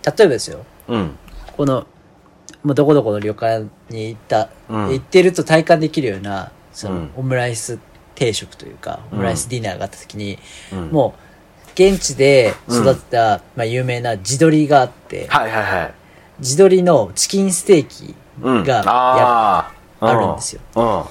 [0.05, 1.16] 例えばですよ、うん、
[1.57, 1.87] この、
[2.62, 7.79] もうどこどこの旅館に行った、うん行ってると体感できるような、その、うんオムライス
[8.14, 10.38] 定食というか、オムライスディナーがあった時に、
[10.73, 10.88] うん。
[10.90, 15.94] もう、現地で育てた、まあ有名な地鶏があって、はいはいはい。
[16.40, 18.64] 地鶏のチキンステーキうん。
[18.64, 20.61] がやあーあるんですよ。
[20.77, 21.05] うん。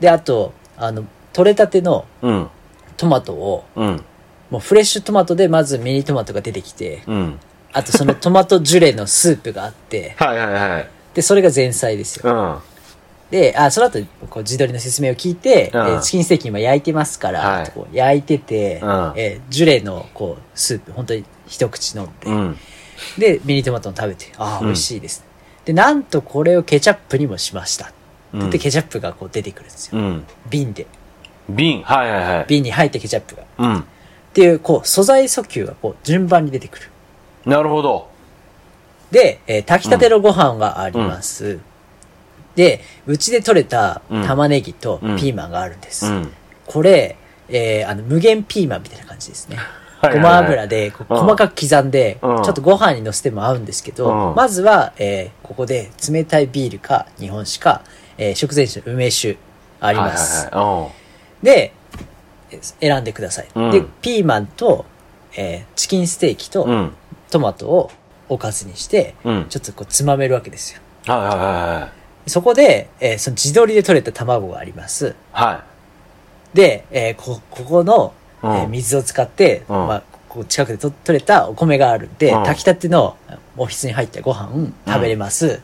[0.00, 2.48] で、あと、あの、取れたてのうん。
[2.96, 4.04] トマトを、うん。
[4.50, 7.38] もうフレッシュトマトでまずミニトマトが出てきて、うん。
[7.76, 10.88] あとそのトマトジュレのスープがあって、 はいはいはい。
[11.14, 12.32] で、それが前菜ですよ。
[12.32, 12.58] うん。
[13.30, 13.98] で、あ、その後、
[14.30, 22.58] こう、自撮りの説明を聞いて、うんえーチキンステーキ今焼いてますから、はいこう焼いてて、うんえージュレの、こう、スープ、本当に一口飲んで、うん。
[23.18, 25.24] で、ミニトマトを食べて、ああ、うん美味しいです。
[25.64, 27.92] で、なんとこれをケチャップにもしました。
[28.32, 29.98] うんで、ケチャップがこう出てくるんですよ。
[29.98, 30.24] うん。
[30.48, 30.86] 瓶で。
[31.48, 31.82] 瓶。
[31.82, 32.44] はいはいはい。
[32.48, 33.42] 瓶に入ったケチャップが。
[33.42, 33.84] っうん。
[34.32, 36.90] ていう、こう、素材訴求がこう、順番に出てくる。
[37.46, 38.08] なるほど。
[39.10, 41.58] で、えー炊きたてのご飯があります。
[42.56, 46.06] で、うちで採れた玉ねぎとうんピーマンがあるんです。
[46.06, 46.32] うん。
[46.66, 47.16] これ、
[47.48, 49.56] えーあの、無限ピーマンみたいな感じですね。
[50.02, 57.82] はいはいはいごま油でこううん細かく刻んで、うんちょっとご飯に乗せても合うんですけど、うんまずは、えーここで冷たいビールか日本酒か、
[58.18, 59.36] えー食前酒、梅酒
[59.80, 60.46] ああります。
[60.46, 60.86] はいはいは
[61.42, 61.44] い。
[61.44, 61.72] で、
[62.50, 63.46] えー選んでください。
[63.54, 64.84] うんで、ピーマンと、
[65.36, 66.70] えーチキンステーキとうん。
[66.70, 66.92] うん。
[67.30, 67.90] トマトを
[68.28, 69.46] おかずにして、うん。
[69.48, 70.80] ちょっとこうつまめるわけですよ。
[71.06, 71.90] はいはいはいは
[72.26, 72.30] い。
[72.30, 75.14] そこで、えーその自撮りで採れた卵があります。
[75.32, 75.64] は
[76.54, 78.12] で、えーこ、ここの、
[78.42, 83.16] えーうん水を使って、うんまあ、こう近くでと取れたお米があるんで、うん炊きたての
[83.56, 85.60] オフィスに入ったご飯食べれます。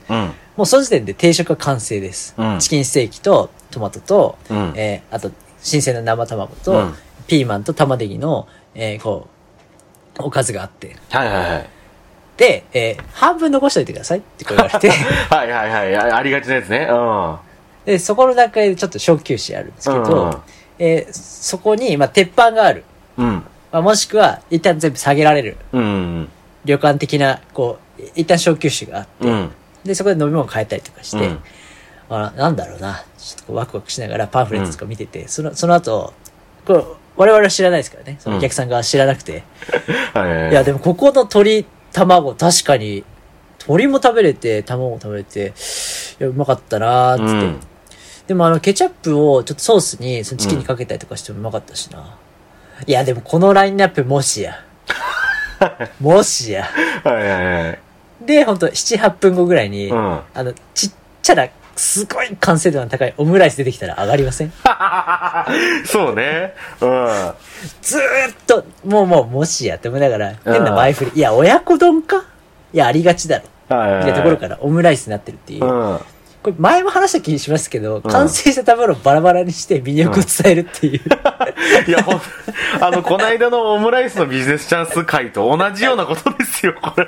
[0.57, 2.35] もうその時点で定食は完成です。
[2.37, 6.95] うんチキンステーキとトマトと、うんえーあと新鮮な生卵と、うん
[7.29, 9.42] ピーマンと玉ねぎの、えーこう、
[10.19, 10.97] おかずがあって。
[11.11, 11.69] はいはいはい。
[12.37, 14.89] で、えー半分残しておいてくださいって言われて、
[15.31, 16.17] はいはいはいあ。
[16.17, 16.89] ありがちなやつね。
[16.91, 17.37] うん。
[17.85, 20.37] で、そこの段階でちょっと小休止あるんですけど、うんうん
[20.79, 22.85] えーそこに、まあ、鉄板がある。
[23.19, 23.45] うん。
[23.71, 25.57] まあ、もしくは、一旦全部下げられる。
[25.73, 26.29] うん。
[26.65, 29.51] 旅館的な、こう、一旦小休止があって、うん。
[29.85, 31.43] で、そこで飲み物変えたりとかして、うん
[32.11, 36.13] あなんだろうな、ちょっとワクワクしながらパンフレットとか見てて、その、その後、
[36.67, 39.43] こう、我々は知らないですからね、そのお客さんが知らなくて、
[40.15, 43.05] はいや、でもここの鶏、卵、確かに、
[43.61, 45.53] 鶏も食べれて、卵も食べれて、
[46.21, 47.61] いや、うまかったなーって、うん
[48.27, 52.17] でもあの、ケチャップをちょっとソースに、そのチキンにかけたりとかしてもうまかったしな。
[52.87, 54.65] いや、でもこのラインナップもしや。
[56.01, 56.69] もしや。
[57.05, 57.79] はいはいはい。
[58.25, 64.53] で、ほんと、7、8分後ぐらいに、うんあの、ちっちゃな、すごい完成度の高いオムライス出てきたら上がりません？
[65.87, 66.55] そうね。
[66.81, 67.33] うん。
[67.81, 68.05] ずーっ
[68.47, 71.11] と、もうもう、もしやって思いながら、変な前振り。
[71.15, 72.25] いや、親子丼か？
[72.73, 73.77] いや、ありがちだろ。
[73.77, 74.05] はいはいはい。
[74.05, 75.65] みたいなところからオムライスになってるっていう。
[75.65, 75.99] うん。
[76.43, 81.01] これ前も話した気しますけど、ん完成した食べ物をバラバラにして魅力を伝えるっていう。
[81.87, 82.21] いや、ほん、
[82.81, 87.07] あの、この間のオムライスのビジネスチャンス会と同じようなことですよ、これ。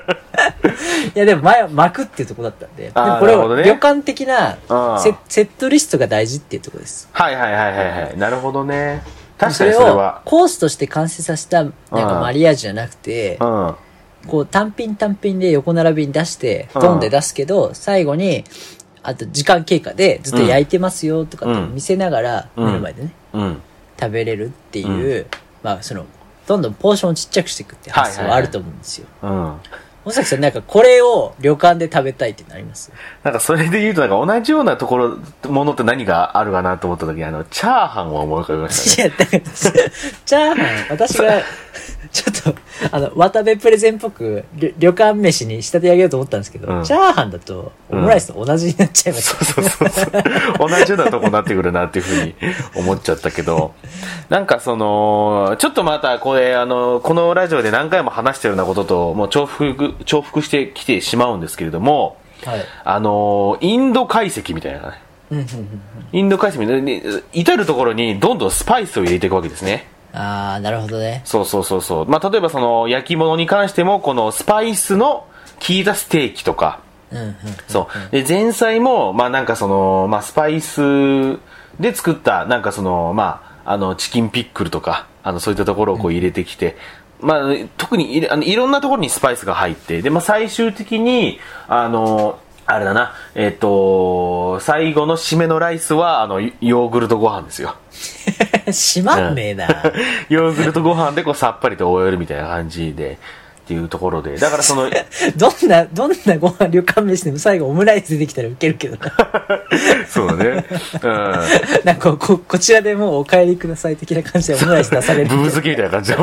[1.15, 2.85] いや、でも前は巻くっていうところだったんで。
[2.85, 7.09] でもこれなるほどねは旅館的なうんセセットリストが大事っていうところです。
[7.13, 8.19] はいはいはいはいはい。
[8.19, 9.03] なるほどね。
[9.37, 10.23] 確かそれをにそれは。
[10.25, 13.75] コースとして完成させたなんかマリアージュじゃなくて、うん。
[14.27, 18.45] こう単品単品で横並びに出して、うんドンで出すけど、最後に、
[19.05, 23.63] あと時間経過でずっと焼いてますよとかって見せながら、うん目の前でね、うん。
[24.01, 25.27] 食べれるっていう、
[25.63, 26.07] まあその、
[26.47, 29.07] どんどんポーションをちっちゃくしていくって発想はあると思うんですよ。
[29.23, 29.57] うん。
[30.05, 32.93] 尾崎さんなんかこれを旅館で食べたいってなります？
[33.23, 39.15] なんかそれで言うと、なんか同じようなところ、ものって何があるかなと思った時に、あの、チャーハンを思い浮かべましたね。
[39.17, 39.91] いや、だから、
[40.25, 41.41] チャーハン、私が、
[42.13, 42.61] ちょっと、
[42.93, 49.45] あの、渡部プレゼンっぽく、旅旅館飯に仕立て上げようと思ったんですけど、うんチャーハンだと、オムライスと同じになっちゃいました。
[49.45, 50.69] そうそうそう。
[50.69, 52.35] 同じようなとこになってくるなっていうふうに
[52.77, 53.75] 思っちゃったけど、
[54.29, 62.65] なんかその、ちょっとまたこれ、あの、このラジオで何回も話してるようなことと、もう重複、重複してきてしまうんですけれども、はい。
[62.85, 64.91] あの、インド解析みたいな
[65.31, 65.45] ね。
[66.13, 67.03] インド解析みたいな、ね
[67.33, 69.89] 至るところにどんどんスパイスを入れていくわけですね。
[70.13, 71.23] あー、なるほどね。
[71.25, 72.07] そうそうそうそう。
[72.07, 75.27] まあ、例えばその、焼き物に関しても、このスパイスの
[75.67, 76.81] 効いたステーキとか。
[77.69, 78.11] そう。
[78.13, 81.39] で、前菜も、まあなんかその、まあスパイス
[81.81, 86.77] で作った、なんかその、まあ、あの、チキンピックルとか、あの、そういったところをこう入れてきて、
[87.25, 97.77] まあ、特にいれあのいろんなところにスパイスが入って、で、まあ最終的に、あの、あれだな、えっ、と、最後の締めのライスは、あの、ヨーグルトご飯ですよ。
[98.73, 99.67] しまんねえな。
[100.29, 103.19] ヨーグルトご飯でこうさっぱりと終えるみたいな感じで、
[103.65, 104.37] っていうところで。
[104.39, 104.91] だからその、
[105.37, 109.13] どんな、どんなご飯旅館飯でも最後オムライス出てきたらウケるけどな。
[110.07, 110.67] そうだね。
[111.03, 111.35] うん。
[111.85, 115.29] なんかこ、こちらでもうお帰りください的な感じでオムライス出される。
[115.29, 116.19] ブー漬けみたいな感じで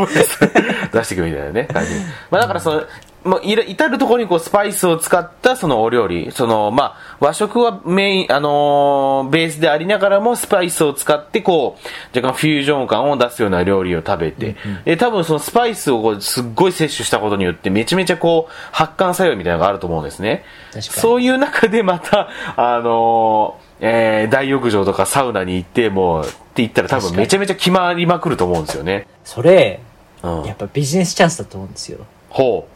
[0.93, 1.91] 出していくみたいなね、感じ。
[2.29, 2.83] まあだからその、
[3.23, 14.55] もういら至るところにこうスパイスを使ったそのお料理、そのまあ和食はメイン、あのーベースでありながらもスパイスを使ってこう、若干フュージョン感を出すような料理を食べて、
[14.85, 20.43] で多分そのスパイスをこうすっごい摂取したことによってめちゃめちゃこう発汗作用みたいなのがあると思うんですね。
[20.71, 20.83] 確かに。
[20.83, 29.07] そういう中でまた、あのーえー大浴場とかサウナに行って、もう、って言ったら多分めちゃめちゃ決まりまくると思うんですよね。
[29.23, 29.79] それ、
[30.23, 30.43] うん。
[30.43, 31.99] やっぱビジネスチャンスだと思うんですよ。
[32.29, 32.67] ほ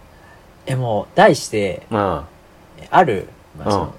[0.66, 1.84] え、もう、題して。
[1.92, 3.92] ある、まあそのうん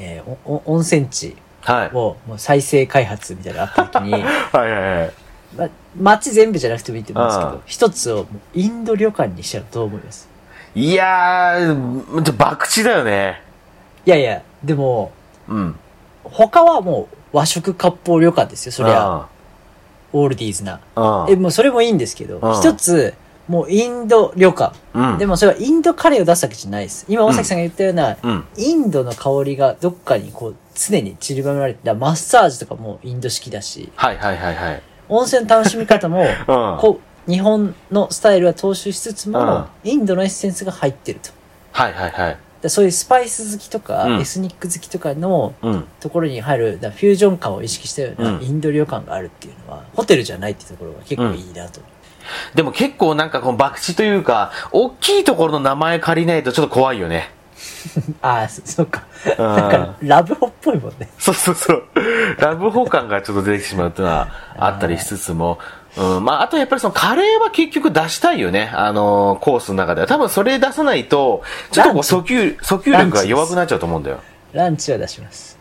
[0.00, 1.90] えーおお温泉地はい。
[1.92, 5.12] をもう再生開発みたいなのがあった時に、 はいはいはい。
[5.56, 5.68] ま、
[6.00, 10.28] 街全部じゃなくてもいいと思うんですけうんど、一つをインド旅館にしたらどう思います
[10.74, 13.42] いやー、ちょ博打だよね。
[14.06, 15.10] いやいや、でも、
[15.48, 15.76] うん。
[16.24, 19.26] 他はもう和食割烹旅館ですよ、そりゃ。
[20.12, 20.80] オールディーズな。
[20.96, 21.32] うん。
[21.32, 23.14] え、もうそれもいいんですけどうん、一つ、
[23.48, 24.76] もうインド旅館。
[24.94, 25.18] うん。
[25.18, 27.06] でもそれはインドカレーを出すわけじゃないです。
[27.08, 28.44] 今、大崎さんが言ったような、うん。
[28.56, 34.82] インドの香りがどっかにこう、常に散りばめられてたマッサージとかもインド式だし、はいはいはいはい。
[35.08, 36.24] 温泉の楽しみ方も、
[36.80, 41.30] こう、日本のスタイルは踏襲しつつも、インドのエッセンスが入ってると。
[41.72, 42.38] はいはいはい。
[42.62, 45.84] でそういうスパイス好きとか、うんエスニック好きとかのうん。
[46.00, 51.80] ところに入る、だフュージョン感を意識したようなうんインド旅館があるっていうのは、ホテルじゃないっていうところが結構いいなと。
[52.54, 57.30] でも結構なんかこの博打というか、大きいところの名前借りないとちょっと怖いよね。
[58.22, 59.04] ああ、そそうか。
[59.38, 61.08] うんなんか、ラブホっぽいもんね。
[61.18, 61.84] そうそうそう。
[62.38, 65.58] ラブホ感がちょっと出てきてしまうっていうのはあったりしつつも、
[65.96, 68.70] うん、まあ、あとやっぱりそのカレーは結局出したいよね。
[68.72, 70.06] あのーコースの中では。
[70.06, 74.20] 多分それ出さないと、ちょっとこう訴求、訴求力が弱くなっちゃうと思うんだよ。
[74.52, 75.58] ランチは出します。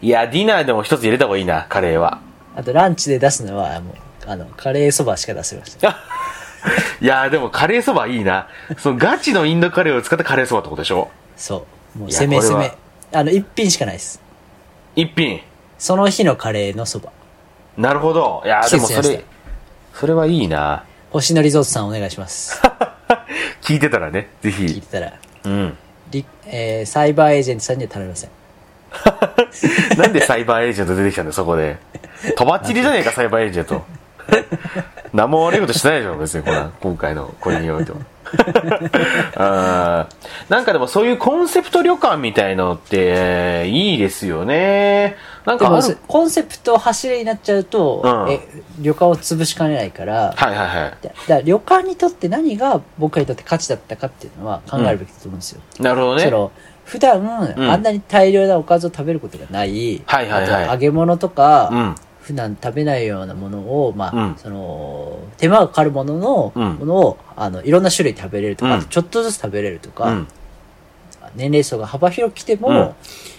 [0.00, 2.20] いや、ディナーでも一つ入れた方がいいな、カレーは。
[2.54, 3.94] あと、ランチで出すのは、もう、
[4.28, 5.80] あの、カレーそばしか出せません。
[7.00, 8.48] いや、でもカレーそばいいな。
[8.78, 11.08] そのガチのインドカレーを使ったカレーそばってことでしょ？
[11.36, 11.98] そう。
[12.00, 12.72] もう、攻め攻め。
[13.12, 14.20] あの、一品しかないです。
[14.96, 15.40] 一品？
[15.78, 17.10] その日のカレーのそば。
[17.76, 18.42] なるほど。
[18.44, 19.24] いや、でもそれ、
[19.94, 20.84] それはいいな。
[21.10, 22.60] 星野リゾートさんお願いします。
[23.62, 24.64] 聞いてたらね、ぜひ。
[24.64, 25.12] 聞いてたら。
[25.44, 25.76] うん。
[26.10, 28.30] リえーサイバーエージェントさんには頼みません。
[29.98, 31.76] なんでサイバーエージェント出てきたんだよ、そこで。
[32.36, 33.84] とばっちりじゃねえか、サイバーエージェント。
[35.12, 37.98] 何も悪いことしてないでしょ、別に、これ今回の、これにおいては。
[39.36, 45.16] あーなんかでもそういうコンセプト旅館みたいのって、いいですよね。
[45.46, 45.70] なんか
[46.06, 48.40] コンセプト走りになっちゃうと、うんえ
[48.80, 50.92] 旅館を潰しかねないから、はいはいはい。
[51.26, 55.62] だだ旅館にとって何が僕にとって価値だったかっていうのは考えるべきだと思うんですよ。
[55.80, 56.24] なるほどね。
[56.24, 56.52] その
[56.84, 61.94] 普段、んあんなに大量なおかずを食べることがない、はいはいはいあと揚げ物とか、うん。
[62.28, 64.36] 普段食べないようなものを、まあ、うん。
[64.36, 66.74] その、手間がかかるものの、うん。
[66.74, 68.80] ものを、あの、いろんな種類食べれるとか、うん。
[68.80, 70.28] あとちょっとずつ食べれるとか、うん。
[71.36, 72.92] 年齢層が幅広く来ても、うん。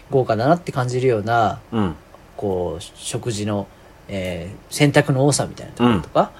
[0.10, 1.96] 豪華だなって感じるような、うん。
[2.36, 3.68] こう、食事の、
[4.08, 6.32] えー選択の多さみたいなところとか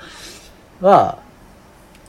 [0.82, 1.20] は、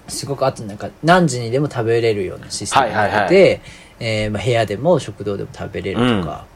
[0.08, 3.60] すごくあとなんか何時にでも食べれるようなシステムになってて、はいはい。
[4.00, 6.46] えーまあ、部屋でも食堂でも食べれるとか、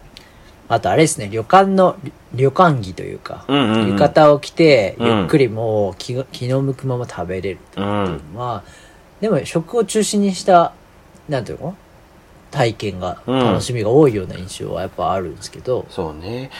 [0.68, 8.20] あとあれですね、旅館の、旅旅館着というか、うんうんうん浴衣を着て、うんゆっくりもう気が気の向くまま食べれるっていうん。
[8.34, 8.62] のは、
[9.20, 10.72] でも食を中心にした、
[11.28, 11.76] なんていうの？
[12.50, 16.50] 体験が、うん楽しみが多いような印象はやっぱあるんですけど、そうね。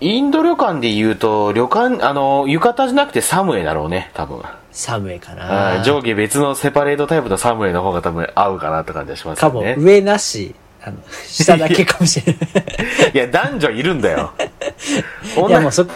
[0.00, 4.42] インド旅館で言うと、旅館、あの、浴衣じゃなくてサムエだろうね、多分。
[4.72, 9.82] サムエかあなー上下別のセパレートタイプのサムエの方が多分合うかなって感じがしますかも、よね。
[9.82, 10.96] 上なし、あの、
[11.28, 13.12] 下だけかもしれない。
[13.14, 14.32] いや、男女いるんだよ。
[15.48, 15.86] いや、もうそ、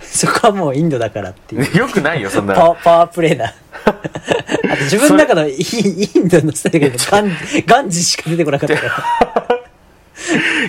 [0.00, 1.62] そこはもうインドだからっていう。
[1.76, 3.54] よくないよ、そんなパワー、パワープレイだ。
[3.84, 3.92] あ
[4.76, 9.62] と自分の中のイインドのスタイルがガン、ガンジしか出てこなかったから。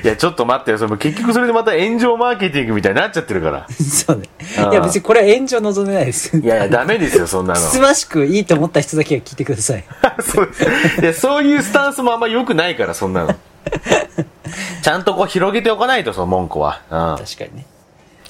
[0.03, 0.77] いや、ちょっと待ってよ。
[0.77, 3.67] その結局それでまた炎上マーケティングみたいになっちゃってるから。
[3.69, 4.27] そうね。
[4.57, 6.37] いや別にこれは炎上望んでないです。
[6.37, 7.59] いやいや、ダメですよ、そんなの。
[7.59, 9.83] つつましくいいと思った人だけは聞いてください。
[10.21, 10.49] そう
[11.01, 13.35] いやそういうスタンスもあんま良くないから、そんなの。
[14.81, 16.81] ちゃんとこう広げておかないと、その文句は。
[16.89, 17.25] うん。
[17.25, 17.65] 確かにね。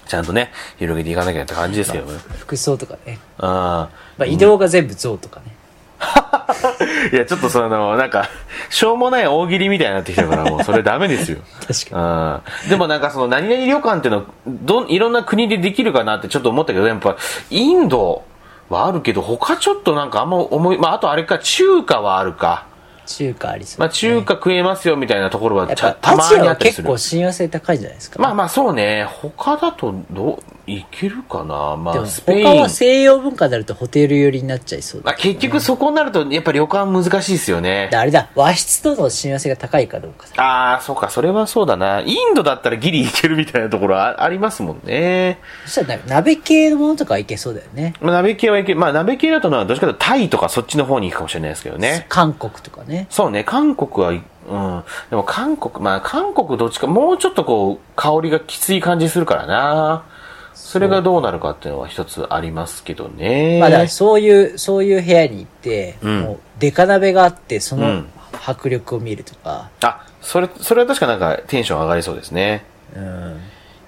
[0.07, 2.19] ちゃんとね、広げていかなきゃって感じですけどね。
[2.38, 3.19] 服装とかね。
[3.39, 3.47] うん。
[3.47, 5.55] まあ移動が全部象とかね。
[7.11, 8.29] いや、ちょっとその、なんか、
[8.69, 11.39] しょうもない大喜利みたいになってきたから、もうそれダメですよ。
[11.65, 12.69] 確かうん。
[12.69, 17.15] でもなんかその、何々旅館っていうの、どん、いろんな国でできるかなってちょっと思ったけど、やっぱ、
[17.49, 18.23] インド
[18.69, 22.65] はあるけど、他ちょっとなんかあんま思い、まあ、あとあれか、中華はあるか。
[23.04, 23.08] に。
[23.08, 23.80] 中華ありそう。
[23.80, 26.97] まあ、中華食えますよみたいなところはたまにあったりする結構。
[26.97, 28.22] 親和性高いじゃないですか。
[28.22, 31.76] まあまあそうね、他だとどう、いけるかな？
[31.76, 32.43] までもあ、スペイン。
[32.43, 37.97] 他は西洋文化になるとホテル寄りになっちゃいそうだまあ、結局そこになると、やっぱ旅館難しいですよねで。
[37.97, 40.43] あれだ、和室との親和性が高いかどうかだ。
[40.43, 41.99] ああ、そうか、それはそうだな。
[42.01, 45.39] インドだったらギリいけるみたいなところあありますもんね。
[45.66, 47.93] そしたら鍋系のものとかはいけそうだよね。
[47.99, 52.05] まあ、鍋系はいけ、まあ、鍋系だとな、どっちかというとタイとかそっちの方に行くかもしれないですけどね。
[52.07, 53.07] 韓国とかね。
[53.09, 54.84] そうね、韓国は、うん。
[55.09, 60.05] でも韓国、まあ、韓国どっちか、もうちょっとこう、香りがきつい感じするからな。
[60.54, 63.60] それがどうなるかっていうのは一つありますけどね。
[63.60, 68.08] まあだからそういう、そういう部屋に行って、うんもうデカ鍋があって、そうのん
[68.45, 72.66] 迫力を見るとか、あ、それ、それは確かなんかテンション上がりそうですね。
[72.95, 73.39] うん、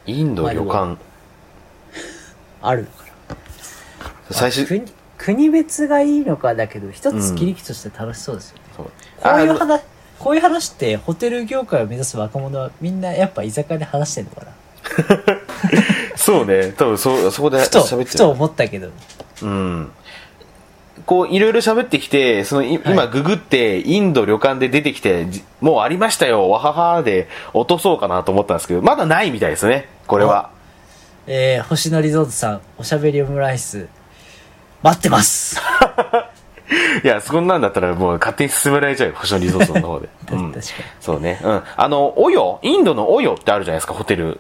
[0.05, 0.97] インド旅まあ館。
[2.61, 3.35] あるのかな。
[4.31, 4.83] 最初、国、
[5.17, 8.63] 国別がいいのかだけど、一つ切り口として楽しそうですよね。
[8.75, 9.81] そうこういうあ話、
[10.19, 14.51] こういう話ってホテル業界を目指す若者はみんなやっぱ居酒屋で話してんのかな
[16.15, 18.89] そうね、多分そ、そこでふと、喋ってふと思ったけど。
[19.41, 19.91] うん。
[21.05, 30.49] こう、いろいろ喋ってきて、その、い今、ググって、インド旅館で出てきて、じもうありましたよ、わははで落とそうかなと思ったんですけど、まだないみたいですね、これは。
[31.27, 33.87] えー、星野リゾートさん、おしゃべりオムライス、
[34.81, 35.59] 待ってます
[37.03, 40.09] いや、そんなんだったらもう勝手に進められちゃうよ、星野リゾートの方で。
[40.31, 40.53] うん。
[40.53, 41.39] 確かそうね。
[41.43, 41.63] うん。
[41.75, 44.39] あの、オヨ、インドのオヨってあるじゃないですか、ホテル。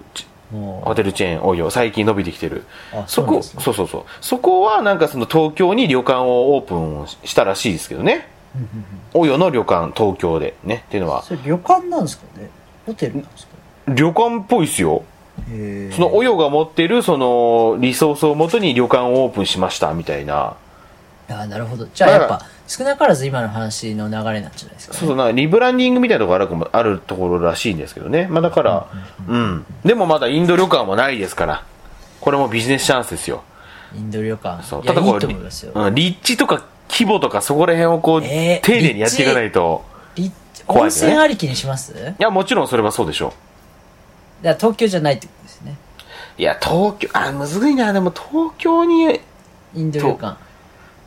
[0.51, 2.65] ホテルチェーンオヨ、最近伸びてきてる。
[2.93, 4.03] あそこ、そねそうそうそう。
[4.21, 8.27] そこはなんかその東京に旅館をオープンをしたらしいですけどね。
[9.13, 10.83] オヨの旅館、東京でね。
[10.87, 12.49] っていうのう、は、それ旅館なんですかね？
[12.85, 13.53] ホテルなんですか？
[13.93, 15.03] 旅館っぽいっすよ。
[15.51, 20.55] へそのオヨが持ってるそのリソースをもとに旅館をオープンしましたみたいな。
[21.29, 21.85] あなるほど。
[21.93, 24.99] じゃあやっぱ、少なからず今の話の流れなんじゃないですか、ね。
[24.99, 28.27] そうそうな、リブランディングみたいなところあるかもあるところらしいんですけどね。
[28.29, 28.87] まあだから、
[29.27, 29.65] うん。
[29.83, 31.63] でもまだインド旅館もないですから。
[32.21, 33.43] これもビジネスチャンスですよ。
[33.95, 34.63] インド旅館。
[34.63, 34.83] そう。
[34.83, 35.79] いや、いいこう。
[35.79, 39.83] うん、立地とか規模とかそこら辺をこう、えー丁寧にやっていかないと。
[40.65, 41.93] 怖いですね泉ありきにします？
[41.93, 43.33] いや、もちろんそれはそうでしょ
[44.41, 45.77] ら東京じゃないってことですね。
[46.39, 46.41] う。
[46.41, 47.93] いや、東京、あ、むずいな。
[47.93, 49.19] でも東京に、
[49.75, 50.37] インド旅館。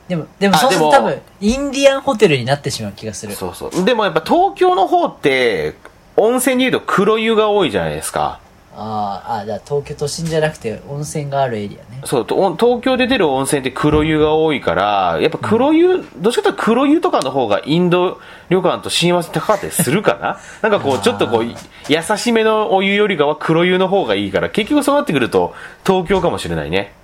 [0.08, 3.34] でも、でもそうすると多分、インディアンホテルになってしまう気がする。
[3.34, 3.84] そうそう。
[3.84, 5.74] でもやっぱ東京の方って、
[6.16, 8.40] 温泉で言うと黒湯が多いじゃないですか。
[8.80, 12.00] あーあ、だから東京都心じゃなくて温泉があるエリアね。
[12.04, 20.38] そう、と東京で出る温泉って黒湯が多いから、やっぱ黒湯、どっちかというと黒湯とかの方がインド旅館と親和性高かったりするかな？
[20.62, 25.54] なんかこう、ちょっとこう、優しめのお湯よりかは黒湯の方がいいから、結局そうなってくると
[25.84, 26.94] 東京かもしれないね。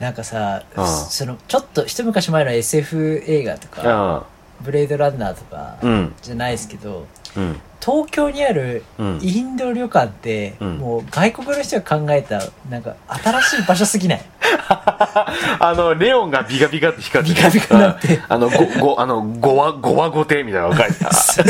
[0.00, 4.26] なんかさ、うんその、ちょっと一昔前の SF 映画とうか、
[4.60, 4.64] ん。
[4.64, 6.14] ブレードランナーとかうん。
[6.22, 7.60] じゃないですけど、うん。
[7.80, 12.40] 東京にあるうんインド旅館って、うんもう外国の人が考えた、
[12.70, 14.24] なんか新しい場所すぎない？
[15.58, 21.04] あの、レオンがビカビカって光ってるビカビカになってうんあの、ご、ご、あの、ごわ、ごわごてみたいなのが書いて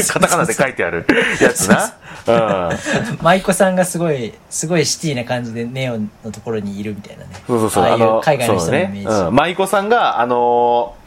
[0.04, 1.06] カタカナで書いてある
[1.40, 1.92] やつな。
[2.26, 3.18] うん。
[3.22, 7.30] 舞妓さんがすごい、すごいシティな感じでネオンのところにいるみたいなね。
[7.46, 7.84] そうそうそう。
[7.84, 9.02] ああいうの海外の人のイメージ。
[9.04, 9.28] そうね。
[9.28, 9.34] うん。
[9.34, 11.02] 舞妓さんが、あのー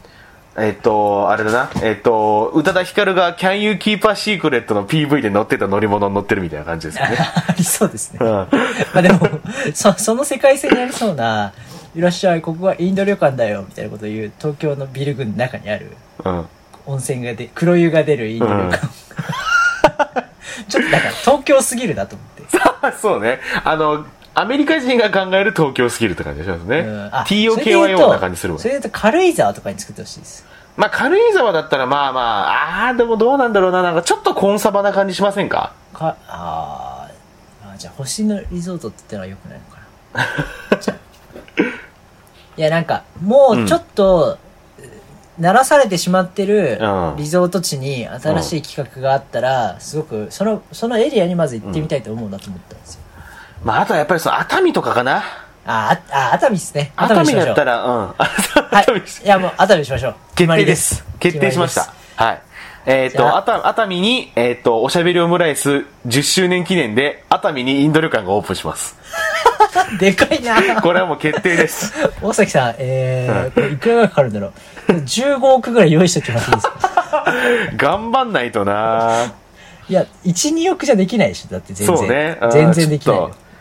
[0.58, 7.16] えっと、あれだな、えっと、宇多田ヒカルが Can You Keep a Secret の PV で乗ってた乗り物に乗ってるみたいな感じですよね。
[7.46, 8.18] ありそうですね。
[8.22, 8.28] うん。
[8.28, 8.48] ま
[8.94, 9.28] あでも、
[9.74, 11.52] そ、 その世界線にありそうな、
[11.96, 15.92] いらっしゃい、ここはインド旅館だよ、みたいなことを言う、東京のビル群の中にある、
[16.24, 16.46] うん。
[16.86, 18.86] 温泉がで、黒湯が出るインド旅館。
[20.68, 22.96] ちょっとなんか東京すぎるなと思って。
[23.00, 23.40] そうね。
[23.64, 26.80] あの、アメリカ人が考える東京スキルって感じがしますね。
[26.80, 28.64] うんあ TOKYO な感じするわそ。
[28.68, 30.44] れで言うと軽井沢とかに作ってほしいです。
[30.76, 33.82] まあ、軽井沢だったらまあまあ、あー、でもどうなんだろうな。
[33.82, 35.72] なんかちょっとコンサバな感じしませんか？
[35.94, 40.26] か、あーあー、じゃあ星野リゾートって言ったらよくないのか
[40.72, 40.76] な。
[40.80, 40.96] じゃあ
[42.56, 44.38] いや、なんか、もうちょっと、
[45.38, 53.00] 鳴らされてしまってるうんリゾート地に新しい企画があったら、すごく、その、そのエリアにまず行ってみたいと思うなと思ったんですよ。
[53.62, 55.22] まあ、あとはやっぱりその熱海とかかな。
[55.66, 56.92] あー、あ、あ熱海ですね。
[56.96, 57.98] 熱海だったら、うん。
[58.08, 58.16] はい
[58.72, 59.22] 熱海です。
[59.24, 60.14] いや、もう熱海にしましょう。
[60.34, 61.04] 決定です。
[61.18, 61.92] 決定しました。
[62.16, 62.42] はい。
[62.86, 68.96] えっ、と、じゃあ熱海に、えっ、と、おしゃべりオムライス10周年記念で、熱海にインド旅館がオープンします。
[69.98, 71.92] でかいなこれはもう決定です。
[72.20, 74.52] 大崎さん、えー、これいくらぐらいかかるんだろ
[74.88, 77.26] う？15億ぐらい用意しておきますいいですか
[77.76, 79.26] 頑張んないとな
[79.88, 81.52] いや、1、2億じゃできないでしょ。
[81.52, 81.96] だって全然。
[81.96, 82.38] そうね。
[82.42, 83.18] うん全然できない。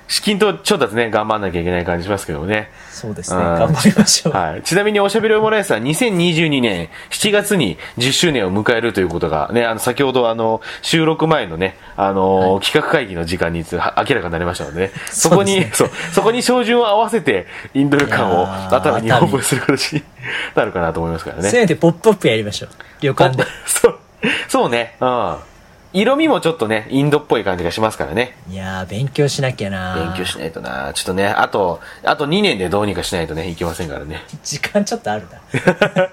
[0.08, 2.70] 資金と調達ね、頑張んなきゃいけない感じしますけどもね。
[2.91, 3.41] そうですね。
[3.41, 4.34] うん頑張りましょう。
[4.34, 4.62] はい。
[4.64, 20.03] ちなみにおしゃべりオムライスは2022年7月に10周年を迎えるということがね、あの、先ほどあの、収録前のね、あの、企画会議の時間に明らかになりましたのでね、 そこに、そう,、そこに照準を合わせて、インド旅館を熱海にオープンする形に
[20.53, 21.49] なるかなと思いますからね。
[21.49, 22.70] せめてポップアップやりましょう。
[23.01, 23.43] 旅館で。
[23.66, 23.99] そう、
[24.47, 25.36] そうね、うん。
[25.96, 28.36] 色味もちょっとね、インドっぽい感じがしますからね。
[28.50, 34.22] いやー、勉強しなきゃな勉強しないとなちょっとね、あと、あと2年でどうにかしないとね、いけませんからね。
[34.43, 36.10] 時間ちょっとあるな。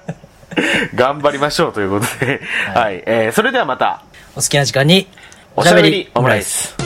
[0.94, 2.40] 頑張りましょうということで、
[2.72, 4.04] はい、えーそれではまた、
[4.36, 5.08] お好きな時間に、
[5.56, 6.76] おしゃべりオムライス。